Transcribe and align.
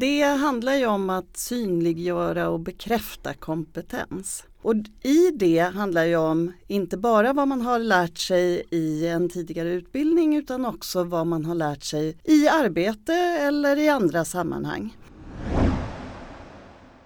Det 0.00 0.22
handlar 0.22 0.74
ju 0.74 0.86
om 0.86 1.10
att 1.10 1.36
synliggöra 1.36 2.48
och 2.48 2.60
bekräfta 2.60 3.34
kompetens. 3.34 4.44
Och 4.62 4.74
i 5.02 5.30
det 5.34 5.58
handlar 5.58 6.04
ju 6.04 6.16
om 6.16 6.52
inte 6.66 6.96
bara 6.96 7.32
vad 7.32 7.48
man 7.48 7.60
har 7.60 7.78
lärt 7.78 8.18
sig 8.18 8.62
i 8.70 9.06
en 9.06 9.28
tidigare 9.28 9.68
utbildning 9.68 10.36
utan 10.36 10.66
också 10.66 11.04
vad 11.04 11.26
man 11.26 11.44
har 11.44 11.54
lärt 11.54 11.82
sig 11.82 12.16
i 12.24 12.48
arbete 12.48 13.14
eller 13.40 13.76
i 13.76 13.88
andra 13.88 14.24
sammanhang. 14.24 14.96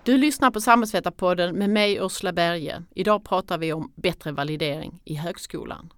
Du 0.03 0.17
lyssnar 0.17 0.51
på 0.51 0.61
Samhällsvetarpodden 0.61 1.59
med 1.59 1.71
mig 1.71 1.99
Ursula 2.01 2.33
Berge. 2.33 2.83
Idag 2.95 3.25
pratar 3.25 3.59
vi 3.59 3.73
om 3.73 3.93
bättre 3.97 4.33
validering 4.33 5.01
i 5.05 5.15
högskolan. 5.15 5.93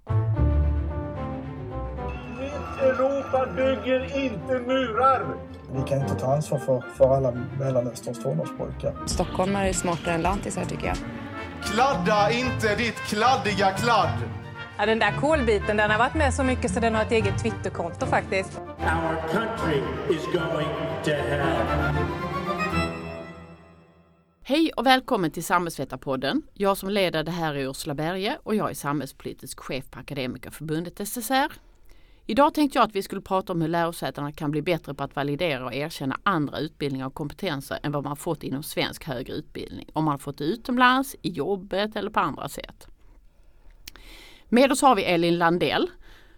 Europa 2.80 3.46
bygger 3.56 4.24
inte 4.24 4.58
murar! 4.66 5.55
Vi 5.72 5.82
kan 5.88 6.00
inte 6.00 6.14
ta 6.14 6.34
ansvar 6.34 6.58
för, 6.58 6.80
för 6.80 7.16
alla 7.16 7.32
Mellanösterns 7.58 8.22
tonårspojkar. 8.22 9.06
Stockholmare 9.06 9.68
är 9.68 9.72
smartare 9.72 10.14
än 10.14 10.22
lantisar 10.22 10.64
tycker 10.64 10.86
jag. 10.86 10.96
Kladda 11.64 12.30
inte 12.30 12.76
ditt 12.76 12.94
kladdiga 12.96 13.70
kladd! 13.70 14.18
Ja, 14.78 14.86
den 14.86 14.98
där 14.98 15.12
kolbiten 15.20 15.76
den 15.76 15.90
har 15.90 15.98
varit 15.98 16.14
med 16.14 16.34
så 16.34 16.42
mycket 16.42 16.70
så 16.70 16.80
den 16.80 16.94
har 16.94 17.02
ett 17.02 17.12
eget 17.12 17.42
Twitterkonto 17.42 18.06
faktiskt. 18.06 18.60
Our 18.78 19.32
country 19.32 19.82
is 20.10 20.24
going 20.32 20.68
to 21.04 21.10
hell. 21.10 21.94
Hej 24.42 24.70
och 24.76 24.86
välkommen 24.86 25.30
till 25.30 25.44
Samhällsvetarpodden. 25.44 26.42
Jag 26.54 26.76
som 26.76 26.88
leder 26.88 27.24
det 27.24 27.30
här 27.30 27.54
är 27.54 27.70
Ursula 27.70 27.94
Berge 27.94 28.38
och 28.42 28.54
jag 28.54 28.70
är 28.70 28.74
samhällspolitisk 28.74 29.60
chef 29.60 29.90
på 29.90 29.98
Akademikerförbundet 29.98 31.08
SSR. 31.08 31.52
Idag 32.28 32.54
tänkte 32.54 32.78
jag 32.78 32.84
att 32.84 32.96
vi 32.96 33.02
skulle 33.02 33.20
prata 33.20 33.52
om 33.52 33.60
hur 33.60 33.68
lärosätena 33.68 34.32
kan 34.32 34.50
bli 34.50 34.62
bättre 34.62 34.94
på 34.94 35.04
att 35.04 35.16
validera 35.16 35.64
och 35.64 35.74
erkänna 35.74 36.20
andra 36.22 36.58
utbildningar 36.58 37.06
och 37.06 37.14
kompetenser 37.14 37.78
än 37.82 37.92
vad 37.92 38.04
man 38.04 38.16
fått 38.16 38.42
inom 38.42 38.62
svensk 38.62 39.04
högre 39.04 39.32
utbildning. 39.32 39.88
Om 39.92 40.04
man 40.04 40.12
har 40.12 40.18
fått 40.18 40.38
det 40.38 40.44
utomlands, 40.44 41.16
i 41.22 41.30
jobbet 41.30 41.96
eller 41.96 42.10
på 42.10 42.20
andra 42.20 42.48
sätt. 42.48 42.86
Med 44.48 44.72
oss 44.72 44.82
har 44.82 44.96
vi 44.96 45.04
Elin 45.04 45.38
Landell 45.38 45.90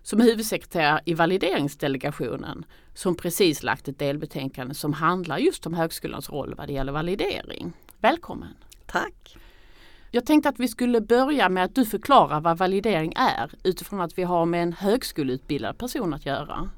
som 0.02 0.20
är 0.20 0.24
huvudsekreterare 0.24 1.00
i 1.04 1.14
valideringsdelegationen 1.14 2.64
som 2.94 3.14
precis 3.14 3.62
lagt 3.62 3.88
ett 3.88 3.98
delbetänkande 3.98 4.74
som 4.74 4.92
handlar 4.92 5.38
just 5.38 5.66
om 5.66 5.74
högskolans 5.74 6.30
roll 6.30 6.54
vad 6.54 6.66
det 6.66 6.72
gäller 6.72 6.92
validering. 6.92 7.72
Välkommen! 7.98 8.54
Tack! 8.86 9.36
Jag 10.10 10.26
tänkte 10.26 10.48
att 10.48 10.60
vi 10.60 10.68
skulle 10.68 11.00
börja 11.00 11.48
med 11.48 11.64
att 11.64 11.74
du 11.74 11.84
förklarar 11.84 12.40
vad 12.40 12.58
validering 12.58 13.12
är 13.16 13.50
utifrån 13.62 14.00
att 14.00 14.18
vi 14.18 14.22
har 14.22 14.46
med 14.46 14.62
en 14.62 14.72
högskoleutbildad 14.72 15.78
person 15.78 16.14
att 16.14 16.26
göra. 16.26 16.70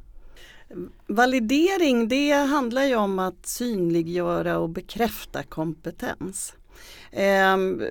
Validering 1.07 2.09
det 2.09 2.33
handlar 2.33 2.85
ju 2.85 2.97
om 2.97 3.19
att 3.19 3.47
synliggöra 3.47 4.59
och 4.59 4.69
bekräfta 4.69 5.43
kompetens. 5.43 6.55
Ehm, 7.13 7.83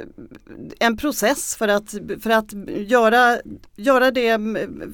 en 0.80 0.98
process 0.98 1.56
för 1.56 1.68
att, 1.68 1.96
för 2.22 2.30
att 2.30 2.54
göra, 2.68 3.38
göra 3.76 4.12
det 4.12 4.40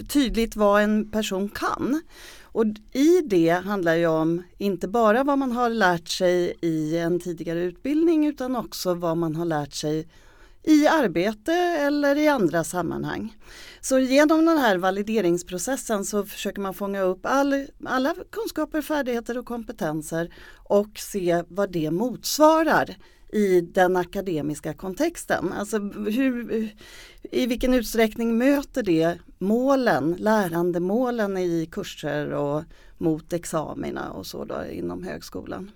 tydligt 0.09 0.55
vad 0.55 0.83
en 0.83 1.11
person 1.11 1.49
kan. 1.49 2.01
Och 2.43 2.65
i 2.93 3.21
det 3.21 3.49
handlar 3.49 3.95
ju 3.95 4.07
om 4.07 4.43
inte 4.57 4.87
bara 4.87 5.23
vad 5.23 5.37
man 5.37 5.51
har 5.51 5.69
lärt 5.69 6.07
sig 6.07 6.55
i 6.61 6.97
en 6.97 7.19
tidigare 7.19 7.59
utbildning 7.59 8.27
utan 8.27 8.55
också 8.55 8.93
vad 8.93 9.17
man 9.17 9.35
har 9.35 9.45
lärt 9.45 9.73
sig 9.73 10.07
i 10.67 10.87
arbete 10.87 11.53
eller 11.53 12.15
i 12.15 12.27
andra 12.27 12.63
sammanhang. 12.63 13.37
Så 13.81 13.99
genom 13.99 14.45
den 14.45 14.57
här 14.57 14.77
valideringsprocessen 14.77 16.05
så 16.05 16.25
försöker 16.25 16.61
man 16.61 16.73
fånga 16.73 17.01
upp 17.01 17.19
all, 17.25 17.65
alla 17.85 18.15
kunskaper, 18.31 18.81
färdigheter 18.81 19.37
och 19.37 19.45
kompetenser 19.45 20.33
och 20.69 20.99
se 20.99 21.43
vad 21.47 21.71
det 21.71 21.91
motsvarar 21.91 22.95
i 23.33 23.61
den 23.61 23.95
akademiska 23.95 24.73
kontexten. 24.73 25.53
Alltså 25.53 25.79
hur, 26.09 26.69
I 27.31 27.47
vilken 27.47 27.73
utsträckning 27.73 28.37
möter 28.37 28.83
det 28.83 29.17
målen, 29.37 30.15
lärandemålen 30.19 31.37
i 31.37 31.69
kurser 31.71 32.33
och 32.33 32.63
mot 32.97 33.33
examina 33.33 34.11
och 34.11 34.25
så 34.25 34.45
då 34.45 34.65
inom 34.71 35.03
högskolan. 35.03 35.71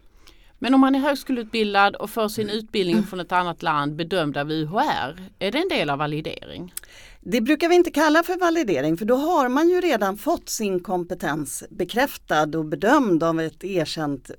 Men 0.59 0.73
om 0.73 0.81
man 0.81 0.95
är 0.95 0.99
högskoleutbildad 0.99 1.95
och 1.95 2.09
får 2.09 2.27
sin 2.29 2.49
utbildning 2.49 3.03
från 3.03 3.19
ett 3.19 3.31
annat 3.31 3.63
land 3.63 3.95
bedömd 3.95 4.37
av 4.37 4.51
UHR, 4.51 5.29
är 5.39 5.51
det 5.51 5.57
en 5.57 5.69
del 5.69 5.89
av 5.89 5.97
validering? 5.97 6.73
Det 7.21 7.41
brukar 7.41 7.69
vi 7.69 7.75
inte 7.75 7.91
kalla 7.91 8.23
för 8.23 8.39
validering 8.39 8.97
för 8.97 9.05
då 9.05 9.15
har 9.15 9.49
man 9.49 9.69
ju 9.69 9.81
redan 9.81 10.17
fått 10.17 10.49
sin 10.49 10.79
kompetens 10.79 11.63
bekräftad 11.69 12.57
och 12.57 12.65
bedömd 12.65 13.23
av 13.23 13.39
ett 13.39 13.63
erkänt 13.63 14.31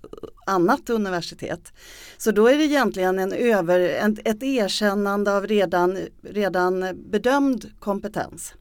annat 0.46 0.90
universitet. 0.90 1.72
Så 2.18 2.30
då 2.30 2.46
är 2.46 2.58
det 2.58 2.64
egentligen 2.64 3.18
en 3.18 3.32
över, 3.32 3.80
ett 4.24 4.42
erkännande 4.42 5.36
av 5.36 5.46
redan, 5.46 5.98
redan 6.22 6.84
bedömd 7.10 7.70
kompetens. 7.78 8.54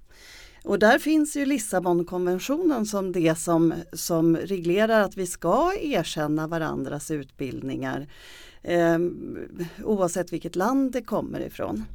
Och 0.63 0.79
där 0.79 0.99
finns 0.99 1.35
ju 1.35 1.45
Lissabonkonventionen 1.45 2.85
som 2.85 3.11
det 3.11 3.39
som, 3.39 3.73
som 3.93 4.37
reglerar 4.37 5.01
att 5.01 5.17
vi 5.17 5.27
ska 5.27 5.73
erkänna 5.81 6.47
varandras 6.47 7.11
utbildningar 7.11 8.07
eh, 8.61 8.97
oavsett 9.83 10.33
vilket 10.33 10.55
land 10.55 10.91
det 10.91 11.01
kommer 11.01 11.39
ifrån. 11.39 11.85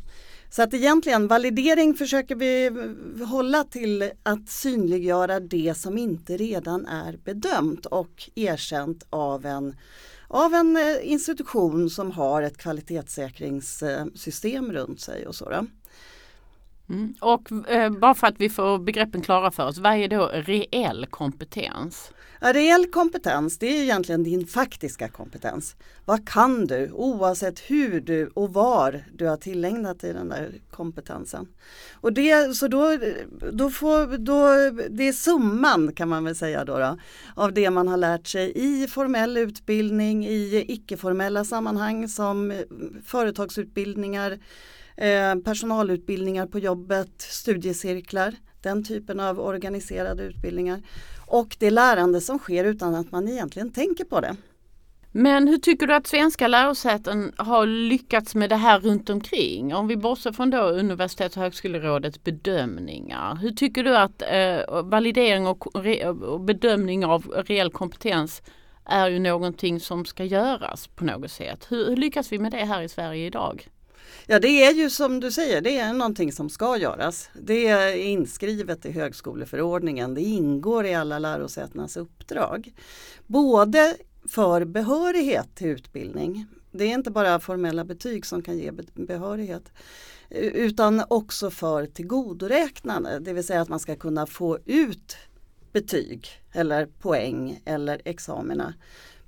Så 0.51 0.63
att 0.63 0.75
egentligen 0.75 1.29
validering 1.29 1.95
försöker 1.95 2.35
vi 2.35 2.71
hålla 3.25 3.65
till 3.65 4.11
att 4.23 4.49
synliggöra 4.49 5.41
det 5.41 5.75
som 5.77 5.99
inte 5.99 6.37
redan 6.37 6.87
är 6.87 7.17
bedömt 7.17 7.87
och 7.87 8.31
erkänt 8.35 9.07
av 9.11 9.47
en, 9.47 9.77
av 10.29 10.55
en 10.55 10.77
eh, 10.77 10.83
institution 11.03 11.91
som 11.91 12.11
har 12.11 12.43
ett 12.43 12.59
kvalitetssäkringssystem 12.59 14.73
runt 14.73 15.01
sig 15.01 15.27
och 15.27 15.35
så. 15.35 15.67
Mm. 16.89 17.15
Och 17.21 17.71
eh, 17.71 17.91
bara 17.91 18.15
för 18.15 18.27
att 18.27 18.41
vi 18.41 18.51
får 18.51 18.79
begreppen 18.79 19.23
klara 19.23 19.51
för 19.51 19.67
oss, 19.67 19.79
vad 19.79 19.93
är 19.93 20.09
då 20.09 20.31
reell 20.33 21.07
kompetens? 21.07 22.13
Reell 22.41 22.87
kompetens 22.87 23.59
det 23.59 23.67
är 23.67 23.83
egentligen 23.83 24.23
din 24.23 24.47
faktiska 24.47 25.09
kompetens. 25.09 25.77
Vad 26.05 26.29
kan 26.29 26.67
du 26.67 26.91
oavsett 26.91 27.59
hur 27.59 28.01
du 28.01 28.27
och 28.27 28.53
var 28.53 29.05
du 29.13 29.27
har 29.27 29.37
tillägnat 29.37 30.01
dig 30.01 30.13
den 30.13 30.29
där 30.29 30.53
kompetensen. 30.71 31.49
Och 31.93 32.13
det, 32.13 32.57
så 32.57 32.69
då, 32.69 32.99
då 33.53 33.71
får, 33.71 34.19
då, 34.19 34.47
det 34.91 35.09
är 35.09 35.13
summan 35.13 35.93
kan 35.93 36.09
man 36.09 36.25
väl 36.25 36.37
säga 36.37 36.65
då, 36.65 36.79
då 36.79 36.99
av 37.35 37.53
det 37.53 37.71
man 37.71 37.89
har 37.89 37.97
lärt 37.97 38.27
sig 38.27 38.53
i 38.55 38.87
formell 38.87 39.37
utbildning, 39.37 40.27
i 40.27 40.65
icke-formella 40.69 41.45
sammanhang 41.45 42.09
som 42.09 42.63
företagsutbildningar, 43.05 44.39
Eh, 44.97 45.35
personalutbildningar 45.45 46.47
på 46.47 46.59
jobbet, 46.59 47.13
studiecirklar, 47.19 48.35
den 48.63 48.85
typen 48.85 49.21
av 49.21 49.41
organiserade 49.41 50.23
utbildningar. 50.23 50.83
Och 51.27 51.57
det 51.61 51.71
lärande 51.71 52.21
som 52.21 52.39
sker 52.39 52.65
utan 52.65 52.95
att 52.95 53.13
man 53.13 53.29
egentligen 53.29 53.73
tänker 53.73 54.05
på 54.05 54.21
det. 54.21 54.37
Men 55.17 55.49
hur 55.49 55.59
tycker 55.59 55.87
du 55.87 55.95
att 55.95 56.07
svenska 56.07 56.49
lärosäten 56.49 57.33
har 57.37 57.67
lyckats 57.67 58.35
med 58.35 58.51
det 58.51 58.57
här 58.57 58.81
runt 58.81 59.11
omkring? 59.11 59.75
Om 59.75 59.89
vi 59.89 59.97
bortser 59.97 60.33
från 60.33 60.51
då 60.51 60.63
Universitets 60.63 61.37
och 61.37 61.43
högskolerådets 61.43 62.25
bedömningar. 62.25 63.35
Hur 63.35 63.51
tycker 63.51 63.85
du 63.85 63.97
att 63.97 64.23
eh, 64.23 64.83
validering 64.83 65.47
och, 65.47 65.77
och 66.23 66.41
bedömning 66.41 67.05
av 67.05 67.45
reell 67.47 67.71
kompetens 67.71 68.43
är 68.85 69.09
ju 69.09 69.19
någonting 69.19 69.81
som 69.81 70.05
ska 70.05 70.25
göras 70.25 70.87
på 70.87 71.05
något 71.05 71.31
sätt. 71.31 71.67
Hur, 71.69 71.89
hur 71.89 71.97
lyckas 71.97 72.33
vi 72.33 72.39
med 72.39 72.53
det 72.53 72.65
här 72.65 72.83
i 72.83 72.89
Sverige 72.89 73.27
idag? 73.27 73.69
Ja 74.27 74.39
det 74.39 74.65
är 74.65 74.73
ju 74.73 74.91
som 74.91 75.21
du 75.21 75.31
säger, 75.31 75.61
det 75.61 75.79
är 75.79 75.93
någonting 75.93 76.33
som 76.33 76.51
ska 76.51 76.77
göras. 76.77 77.31
Det 77.43 77.67
är 77.67 77.97
inskrivet 77.97 78.87
i 78.87 78.91
högskoleförordningen, 78.91 80.15
det 80.15 80.21
ingår 80.21 80.87
i 80.87 80.95
alla 80.95 81.19
lärosätenas 81.19 81.97
uppdrag. 81.97 82.73
Både 83.27 83.97
för 84.29 84.65
behörighet 84.65 85.55
till 85.55 85.69
utbildning, 85.69 86.47
det 86.73 86.85
är 86.85 86.95
inte 86.95 87.11
bara 87.11 87.41
formella 87.41 87.85
betyg 87.85 88.27
som 88.27 88.43
kan 88.43 88.59
ge 88.59 88.73
behörighet 88.95 89.73
utan 90.31 91.03
också 91.09 91.51
för 91.51 91.87
tillgodoräknande, 91.87 93.19
det 93.19 93.33
vill 93.33 93.47
säga 93.47 93.61
att 93.61 93.69
man 93.69 93.81
ska 93.81 93.97
kunna 93.97 94.27
få 94.27 94.59
ut 94.65 95.17
betyg 95.73 96.29
eller 96.53 96.87
poäng 96.87 97.61
eller 97.65 98.01
examina 98.05 98.75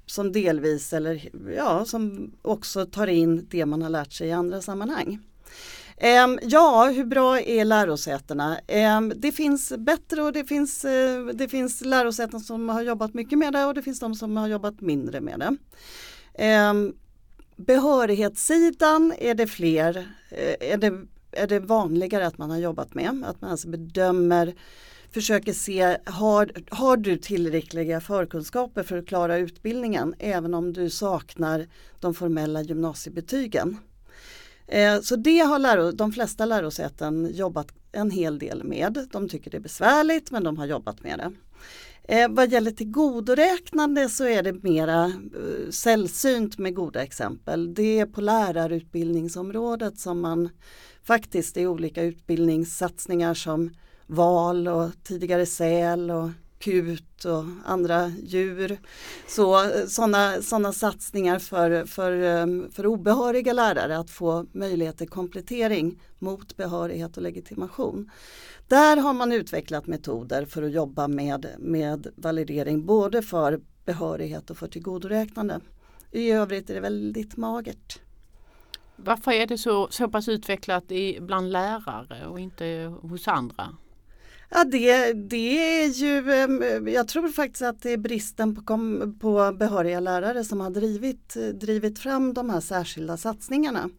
som 0.07 0.33
delvis 0.33 0.93
eller 0.93 1.29
ja, 1.57 1.85
som 1.85 2.33
också 2.43 2.87
tar 2.87 3.07
in 3.07 3.47
det 3.51 3.67
man 3.67 3.83
har 3.83 3.91
lärt 3.91 4.13
sig 4.13 4.29
i 4.29 4.33
andra 4.33 4.63
sammanhang. 4.63 5.19
Ehm, 5.97 6.39
ja, 6.43 6.91
hur 6.95 7.05
bra 7.05 7.41
är 7.41 7.65
lärosätena? 7.65 8.59
Ehm, 8.67 9.13
det 9.17 9.33
finns 9.33 9.73
bättre 9.79 10.23
och 10.23 10.33
det 10.33 10.45
finns, 10.45 10.85
eh, 10.85 11.27
det 11.27 11.49
finns 11.49 11.81
lärosäten 11.85 12.41
som 12.41 12.69
har 12.69 12.83
jobbat 12.83 13.15
mycket 13.15 13.39
med 13.39 13.53
det 13.53 13.65
och 13.65 13.75
det 13.75 13.83
finns 13.83 14.01
de 14.01 14.15
som 14.15 14.37
har 14.37 14.49
jobbat 14.49 14.81
mindre 14.81 15.21
med 15.21 15.39
det. 15.39 15.57
Ehm, 16.35 16.95
behörighetssidan 17.57 19.13
är 19.19 19.35
det 19.35 19.47
fler, 19.47 19.97
eh, 20.31 20.73
är, 20.73 20.77
det, 20.77 21.01
är 21.33 21.47
det 21.47 21.61
vanligare 21.61 22.27
att 22.27 22.39
man 22.39 22.51
har 22.51 22.59
jobbat 22.59 22.95
med. 22.95 23.25
Att 23.27 23.41
man 23.41 23.51
alltså 23.51 23.69
bedömer 23.69 24.55
försöker 25.13 25.53
se, 25.53 25.97
har, 26.05 26.53
har 26.69 26.97
du 26.97 27.17
tillräckliga 27.17 28.01
förkunskaper 28.01 28.83
för 28.83 28.99
att 28.99 29.07
klara 29.07 29.37
utbildningen 29.39 30.15
även 30.19 30.55
om 30.55 30.73
du 30.73 30.91
saknar 30.91 31.67
de 32.01 32.15
formella 32.15 32.63
gymnasiebetygen? 32.63 33.79
Eh, 34.67 35.01
så 35.01 35.17
det 35.17 35.39
har 35.39 35.59
läro, 35.59 35.91
de 35.91 36.13
flesta 36.13 36.47
lärosäten 36.47 37.31
jobbat 37.35 37.73
en 37.93 38.11
hel 38.11 38.39
del 38.39 38.65
med. 38.65 39.09
De 39.13 39.29
tycker 39.29 39.51
det 39.51 39.57
är 39.57 39.61
besvärligt 39.61 40.31
men 40.31 40.45
de 40.45 40.59
har 40.59 40.67
jobbat 40.67 41.03
med 41.03 41.19
det. 41.19 41.33
Eh, 42.09 42.29
vad 42.31 42.53
gäller 42.53 42.71
tillgodoräknande 42.71 44.09
så 44.09 44.25
är 44.25 44.43
det 44.43 44.63
mera 44.63 45.05
eh, 45.05 45.71
sällsynt 45.71 46.59
med 46.59 46.75
goda 46.75 47.03
exempel. 47.03 47.75
Det 47.75 47.99
är 47.99 48.07
på 48.07 48.21
lärarutbildningsområdet 48.21 49.99
som 49.99 50.21
man 50.21 50.49
faktiskt 51.05 51.57
i 51.57 51.67
olika 51.67 52.03
utbildningssatsningar 52.03 53.35
som 53.35 53.71
val 54.07 54.69
och 54.69 54.91
tidigare 55.03 55.47
säl 55.47 56.11
och 56.11 56.31
kut 56.59 57.25
och 57.25 57.45
andra 57.65 58.09
djur. 58.09 58.79
Så, 59.29 59.65
eh, 59.65 59.87
sådana 59.87 60.43
såna 60.43 60.73
satsningar 60.73 61.39
för, 61.39 61.85
för, 61.85 62.13
eh, 62.13 62.71
för 62.73 62.87
obehöriga 62.87 63.53
lärare 63.53 63.99
att 63.99 64.11
få 64.11 64.47
möjlighet 64.53 64.99
till 64.99 65.09
komplettering 65.09 66.01
mot 66.19 66.57
behörighet 66.57 67.17
och 67.17 67.23
legitimation. 67.23 68.11
Där 68.69 68.97
har 68.97 69.13
man 69.13 69.33
utvecklat 69.33 69.87
metoder 69.87 70.45
för 70.45 70.63
att 70.63 70.73
jobba 70.73 71.09
med, 71.09 71.47
med 71.59 72.07
validering 72.17 72.87
både 72.87 73.23
för 73.23 73.61
behörighet 73.85 74.51
och 74.51 74.57
för 74.57 74.69
tillgodoräknande. 74.69 75.61
I 76.13 76.31
övrigt 76.31 76.71
är 76.71 76.75
det 76.75 76.81
väldigt 76.81 77.37
magert. 77.37 78.01
Varför 78.97 79.33
är 79.33 79.47
det 79.47 79.59
så, 79.59 79.89
så 79.91 80.09
pass 80.09 80.29
utvecklat 80.29 80.93
i, 80.93 81.19
bland 81.21 81.53
lärare 81.53 82.27
och 82.27 82.41
inte 82.41 82.93
hos 83.03 83.29
andra? 83.29 83.77
Ja 84.49 84.65
det, 84.65 85.13
det 85.13 85.83
är 85.83 85.89
ju, 85.89 86.91
jag 86.91 87.09
tror 87.09 87.29
faktiskt 87.29 87.63
att 87.63 87.83
det 87.83 87.93
är 87.93 87.97
bristen 87.97 88.55
på, 88.55 88.63
på 89.21 89.53
behöriga 89.59 90.01
lärare 90.01 90.45
som 90.45 90.61
har 90.61 90.71
drivit, 90.71 91.37
drivit 91.55 91.99
fram 91.99 92.35
de 92.35 92.51
här 92.51 92.61
särskilda 92.61 93.17
satsningarna. 93.17 93.91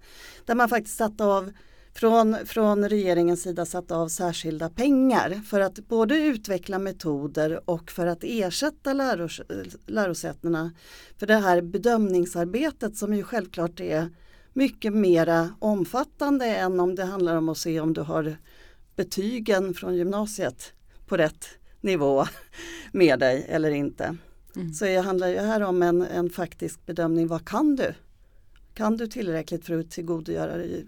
Där 0.45 0.55
man 0.55 0.69
faktiskt 0.69 0.97
satt 0.97 1.21
av 1.21 1.51
från, 1.93 2.37
från 2.45 2.89
regeringens 2.89 3.41
sida 3.43 3.65
satt 3.65 3.91
av 3.91 4.07
särskilda 4.07 4.69
pengar 4.69 5.41
för 5.49 5.59
att 5.59 5.87
både 5.87 6.17
utveckla 6.17 6.79
metoder 6.79 7.69
och 7.69 7.91
för 7.91 8.07
att 8.07 8.23
ersätta 8.23 8.93
läros, 8.93 9.41
lärosätena 9.85 10.71
för 11.17 11.27
det 11.27 11.35
här 11.35 11.61
bedömningsarbetet 11.61 12.97
som 12.97 13.13
ju 13.13 13.23
självklart 13.23 13.79
är 13.79 14.09
mycket 14.53 14.93
mera 14.93 15.49
omfattande 15.59 16.45
än 16.45 16.79
om 16.79 16.95
det 16.95 17.05
handlar 17.05 17.35
om 17.35 17.49
att 17.49 17.57
se 17.57 17.79
om 17.79 17.93
du 17.93 18.01
har 18.01 18.37
betygen 18.97 19.73
från 19.73 19.95
gymnasiet 19.95 20.73
på 21.05 21.17
rätt 21.17 21.47
nivå 21.81 22.25
med 22.91 23.19
dig 23.19 23.45
eller 23.49 23.71
inte. 23.71 24.17
Mm. 24.55 24.73
Så 24.73 24.85
det 24.85 24.97
handlar 24.97 25.27
ju 25.27 25.37
här 25.37 25.61
om 25.61 25.83
en, 25.83 26.01
en 26.01 26.29
faktisk 26.29 26.85
bedömning. 26.85 27.27
Vad 27.27 27.47
kan 27.47 27.75
du? 27.75 27.93
Kan 28.73 28.97
du 28.97 29.07
tillräckligt 29.07 29.65
för 29.65 29.79
att 29.79 29.91
tillgodogöra 29.91 30.57
dig 30.57 30.85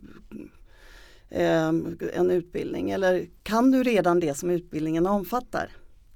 eh, 1.29 1.67
en 2.13 2.31
utbildning 2.31 2.91
eller 2.91 3.27
kan 3.44 3.71
du 3.71 3.83
redan 3.83 4.19
det 4.19 4.33
som 4.33 4.50
utbildningen 4.50 5.06
omfattar? 5.06 5.71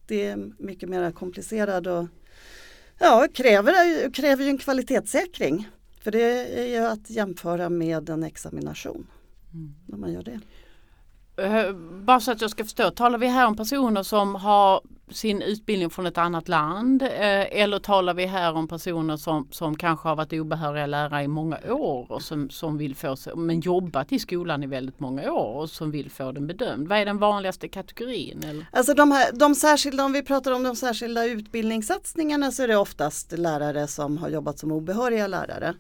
Det 0.07 0.25
är 0.25 0.51
mycket 0.57 0.90
mer 0.90 1.12
komplicerat 1.12 1.88
och 1.88 2.07
ja, 3.00 3.28
kräver, 3.34 3.74
kräver 4.13 4.44
ju 4.44 4.50
en 4.50 4.57
kvalitetssäkring. 4.57 5.69
För 6.01 6.12
det 6.12 6.60
är 6.60 6.66
ju 6.66 6.86
att 6.86 7.10
jämföra 7.10 7.69
med 7.69 8.10
en 8.10 8.24
examination 8.24 9.07
mm. 9.54 9.74
när 9.86 9.98
man 9.98 10.13
gör 10.13 10.24
det. 10.24 10.40
Eh, 11.38 11.74
bara 12.06 12.19
så 12.19 12.31
att 12.31 12.41
jag 12.41 12.51
ska 12.51 12.63
förstå, 12.63 12.91
talar 12.91 13.18
vi 13.18 13.27
här 13.27 13.47
om 13.47 13.56
personer 13.56 14.03
som 14.03 14.35
har 14.35 14.81
sin 15.12 15.41
utbildning 15.41 15.89
från 15.89 16.06
ett 16.06 16.18
annat 16.18 16.47
land 16.47 17.01
eh, 17.01 17.62
eller 17.62 17.80
talar 17.80 18.13
vi 18.13 18.25
här 18.25 18.53
om 18.53 18.68
personer 18.68 19.18
som, 19.18 19.47
som 19.51 19.75
kanske 19.75 20.07
har 20.07 20.15
varit 20.15 20.33
obehöriga 20.33 20.85
lärare 20.85 21.24
i 21.24 21.27
många 21.27 21.57
år 21.69 22.12
och 22.12 22.21
som, 22.21 22.50
som 22.50 22.77
vill 22.77 22.95
få 22.95 23.15
men 23.35 23.59
jobbat 23.59 24.12
i 24.12 24.19
skolan 24.19 24.63
i 24.63 24.68
väldigt 24.68 25.00
många 25.00 25.31
år 25.31 25.62
och 25.62 25.69
som 25.69 25.91
vill 25.91 26.12
få 26.12 26.31
den 26.31 26.47
bedömd? 26.47 26.88
Vad 26.88 26.97
är 26.97 27.06
den 27.06 27.18
vanligaste 27.18 27.68
kategorin? 27.68 28.44
Eller? 28.44 28.65
Alltså 28.71 28.94
de, 28.94 29.12
här, 29.12 29.31
de 29.33 29.56
särskilda, 29.56 30.06
om 30.06 30.13
vi 30.13 30.24
pratar 30.24 30.51
om 30.51 30.63
de 30.63 30.75
särskilda 30.75 31.25
utbildningssatsningarna 31.25 32.51
så 32.51 32.63
är 32.63 32.68
det 32.68 32.77
oftast 32.77 33.31
lärare 33.31 33.88
som 33.88 34.18
har 34.18 34.30
jobbat 34.30 34.59
som 34.59 34.71
obehöriga 34.71 35.27
lärare 35.27 35.74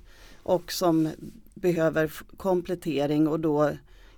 och 0.43 0.71
som 0.71 1.09
behöver 1.53 2.11
komplettering 2.37 3.27
och 3.27 3.39
då 3.39 3.71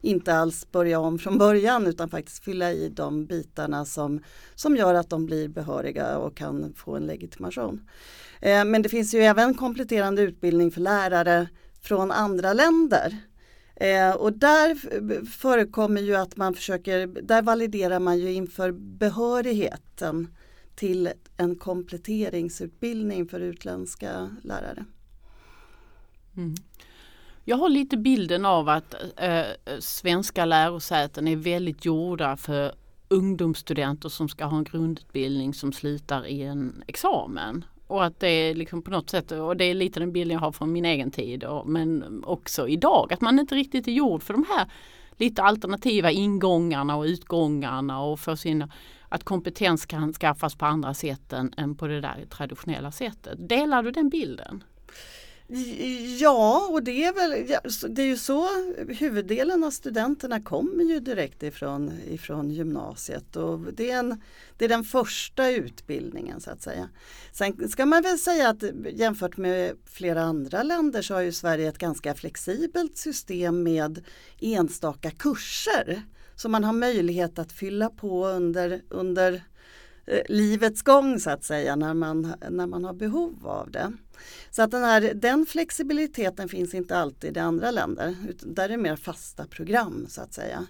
inte 0.05 0.33
alls 0.33 0.71
börja 0.71 0.99
om 0.99 1.19
från 1.19 1.37
början 1.37 1.87
utan 1.87 2.09
faktiskt 2.09 2.43
fylla 2.43 2.71
i 2.71 2.89
de 2.89 3.25
bitarna 3.25 3.85
som, 3.85 4.19
som 4.55 4.75
gör 4.75 4.93
att 4.93 5.09
de 5.09 5.25
blir 5.25 5.47
behöriga 5.47 6.17
och 6.17 6.37
kan 6.37 6.73
få 6.73 6.95
en 6.95 7.05
legitimation. 7.05 7.89
Eh, 8.41 8.65
men 8.65 8.81
det 8.81 8.89
finns 8.89 9.13
ju 9.13 9.19
även 9.19 9.53
kompletterande 9.53 10.21
utbildning 10.21 10.71
för 10.71 10.81
lärare 10.81 11.47
från 11.81 12.11
andra 12.11 12.53
länder. 12.53 13.17
Eh, 13.75 14.11
och 14.11 14.33
där 14.33 14.75
förekommer 15.25 16.01
ju 16.01 16.15
att 16.15 16.37
man 16.37 16.53
försöker, 16.53 17.07
där 17.07 17.41
validerar 17.41 17.99
man 17.99 18.19
ju 18.19 18.33
inför 18.33 18.71
behörigheten 18.71 20.27
till 20.75 21.09
en 21.37 21.55
kompletteringsutbildning 21.55 23.27
för 23.27 23.39
utländska 23.39 24.29
lärare. 24.43 24.85
Mm. 26.37 26.55
Jag 27.47 27.57
har 27.57 27.69
lite 27.69 27.97
bilden 27.97 28.45
av 28.45 28.69
att 28.69 28.95
eh, 29.17 29.79
svenska 29.79 30.45
lärosäten 30.45 31.27
är 31.27 31.35
väldigt 31.35 31.85
gjorda 31.85 32.37
för 32.37 32.71
ungdomsstudenter 33.07 34.09
som 34.09 34.29
ska 34.29 34.45
ha 34.45 34.57
en 34.57 34.63
grundutbildning 34.63 35.53
som 35.53 35.73
slutar 35.73 36.27
i 36.27 36.41
en 36.41 36.83
examen. 36.87 37.65
Och 37.87 38.05
att 38.05 38.19
det 38.19 38.27
är 38.27 38.55
liksom 38.55 38.81
på 38.81 38.91
något 38.91 39.09
sätt, 39.09 39.31
och 39.31 39.57
det 39.57 39.65
är 39.65 39.73
lite 39.73 39.99
den 39.99 40.11
bilden 40.11 40.33
jag 40.33 40.41
har 40.41 40.51
från 40.51 40.71
min 40.71 40.85
egen 40.85 41.11
tid 41.11 41.43
och, 41.43 41.67
men 41.67 42.23
också 42.25 42.67
idag, 42.67 43.13
att 43.13 43.21
man 43.21 43.39
inte 43.39 43.55
riktigt 43.55 43.87
är 43.87 43.91
gjord 43.91 44.23
för 44.23 44.33
de 44.33 44.45
här 44.49 44.67
lite 45.17 45.43
alternativa 45.43 46.11
ingångarna 46.11 46.95
och 46.95 47.03
utgångarna 47.03 48.01
och 48.01 48.19
för 48.19 48.35
sin, 48.35 48.71
att 49.09 49.23
kompetens 49.23 49.85
kan 49.85 50.13
skaffas 50.13 50.55
på 50.55 50.65
andra 50.65 50.93
sätt 50.93 51.33
än, 51.33 51.53
än 51.57 51.75
på 51.75 51.87
det 51.87 52.01
där 52.01 52.25
traditionella 52.29 52.91
sättet. 52.91 53.49
Delar 53.49 53.83
du 53.83 53.91
den 53.91 54.09
bilden? 54.09 54.63
Ja, 56.19 56.67
och 56.71 56.83
det 56.83 57.03
är 57.03 57.13
väl 57.13 57.59
det 57.95 58.01
är 58.01 58.05
ju 58.05 58.17
så 58.17 58.47
huvuddelen 58.87 59.63
av 59.63 59.71
studenterna 59.71 60.41
kommer 60.41 60.83
ju 60.83 60.99
direkt 60.99 61.43
ifrån, 61.43 61.91
ifrån 62.07 62.51
gymnasiet 62.51 63.35
och 63.35 63.59
det 63.59 63.91
är, 63.91 63.99
en, 63.99 64.21
det 64.57 64.65
är 64.65 64.69
den 64.69 64.83
första 64.83 65.49
utbildningen 65.49 66.41
så 66.41 66.51
att 66.51 66.61
säga. 66.61 66.89
Sen 67.31 67.69
ska 67.69 67.85
man 67.85 68.03
väl 68.03 68.17
säga 68.17 68.49
att 68.49 68.63
jämfört 68.93 69.37
med 69.37 69.77
flera 69.85 70.21
andra 70.21 70.63
länder 70.63 71.01
så 71.01 71.13
har 71.13 71.21
ju 71.21 71.31
Sverige 71.31 71.69
ett 71.69 71.77
ganska 71.77 72.13
flexibelt 72.13 72.97
system 72.97 73.63
med 73.63 74.05
enstaka 74.39 75.11
kurser. 75.11 76.01
Så 76.35 76.49
man 76.49 76.63
har 76.63 76.73
möjlighet 76.73 77.39
att 77.39 77.51
fylla 77.51 77.89
på 77.89 78.27
under, 78.27 78.81
under 78.89 79.43
eh, 80.05 80.21
livets 80.29 80.81
gång 80.81 81.19
så 81.19 81.29
att 81.29 81.43
säga 81.43 81.75
när 81.75 81.93
man, 81.93 82.33
när 82.49 82.67
man 82.67 82.83
har 82.83 82.93
behov 82.93 83.47
av 83.47 83.71
det. 83.71 83.93
Så 84.51 84.61
att 84.61 84.71
den, 84.71 84.83
här, 84.83 85.13
den 85.15 85.45
flexibiliteten 85.45 86.49
finns 86.49 86.73
inte 86.73 86.97
alltid 86.97 87.37
i 87.37 87.39
andra 87.39 87.71
länder. 87.71 88.15
Utan 88.29 88.53
där 88.53 88.63
är 88.63 88.69
det 88.69 88.77
mer 88.77 88.95
fasta 88.95 89.47
program 89.47 90.05
så 90.09 90.21
att 90.21 90.33
säga. 90.33 90.67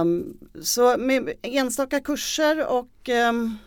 Um, 0.00 0.38
så 0.62 0.96
med 0.98 1.32
enstaka 1.42 2.00
kurser 2.00 2.66
och 2.66 3.08
um, 3.28 3.58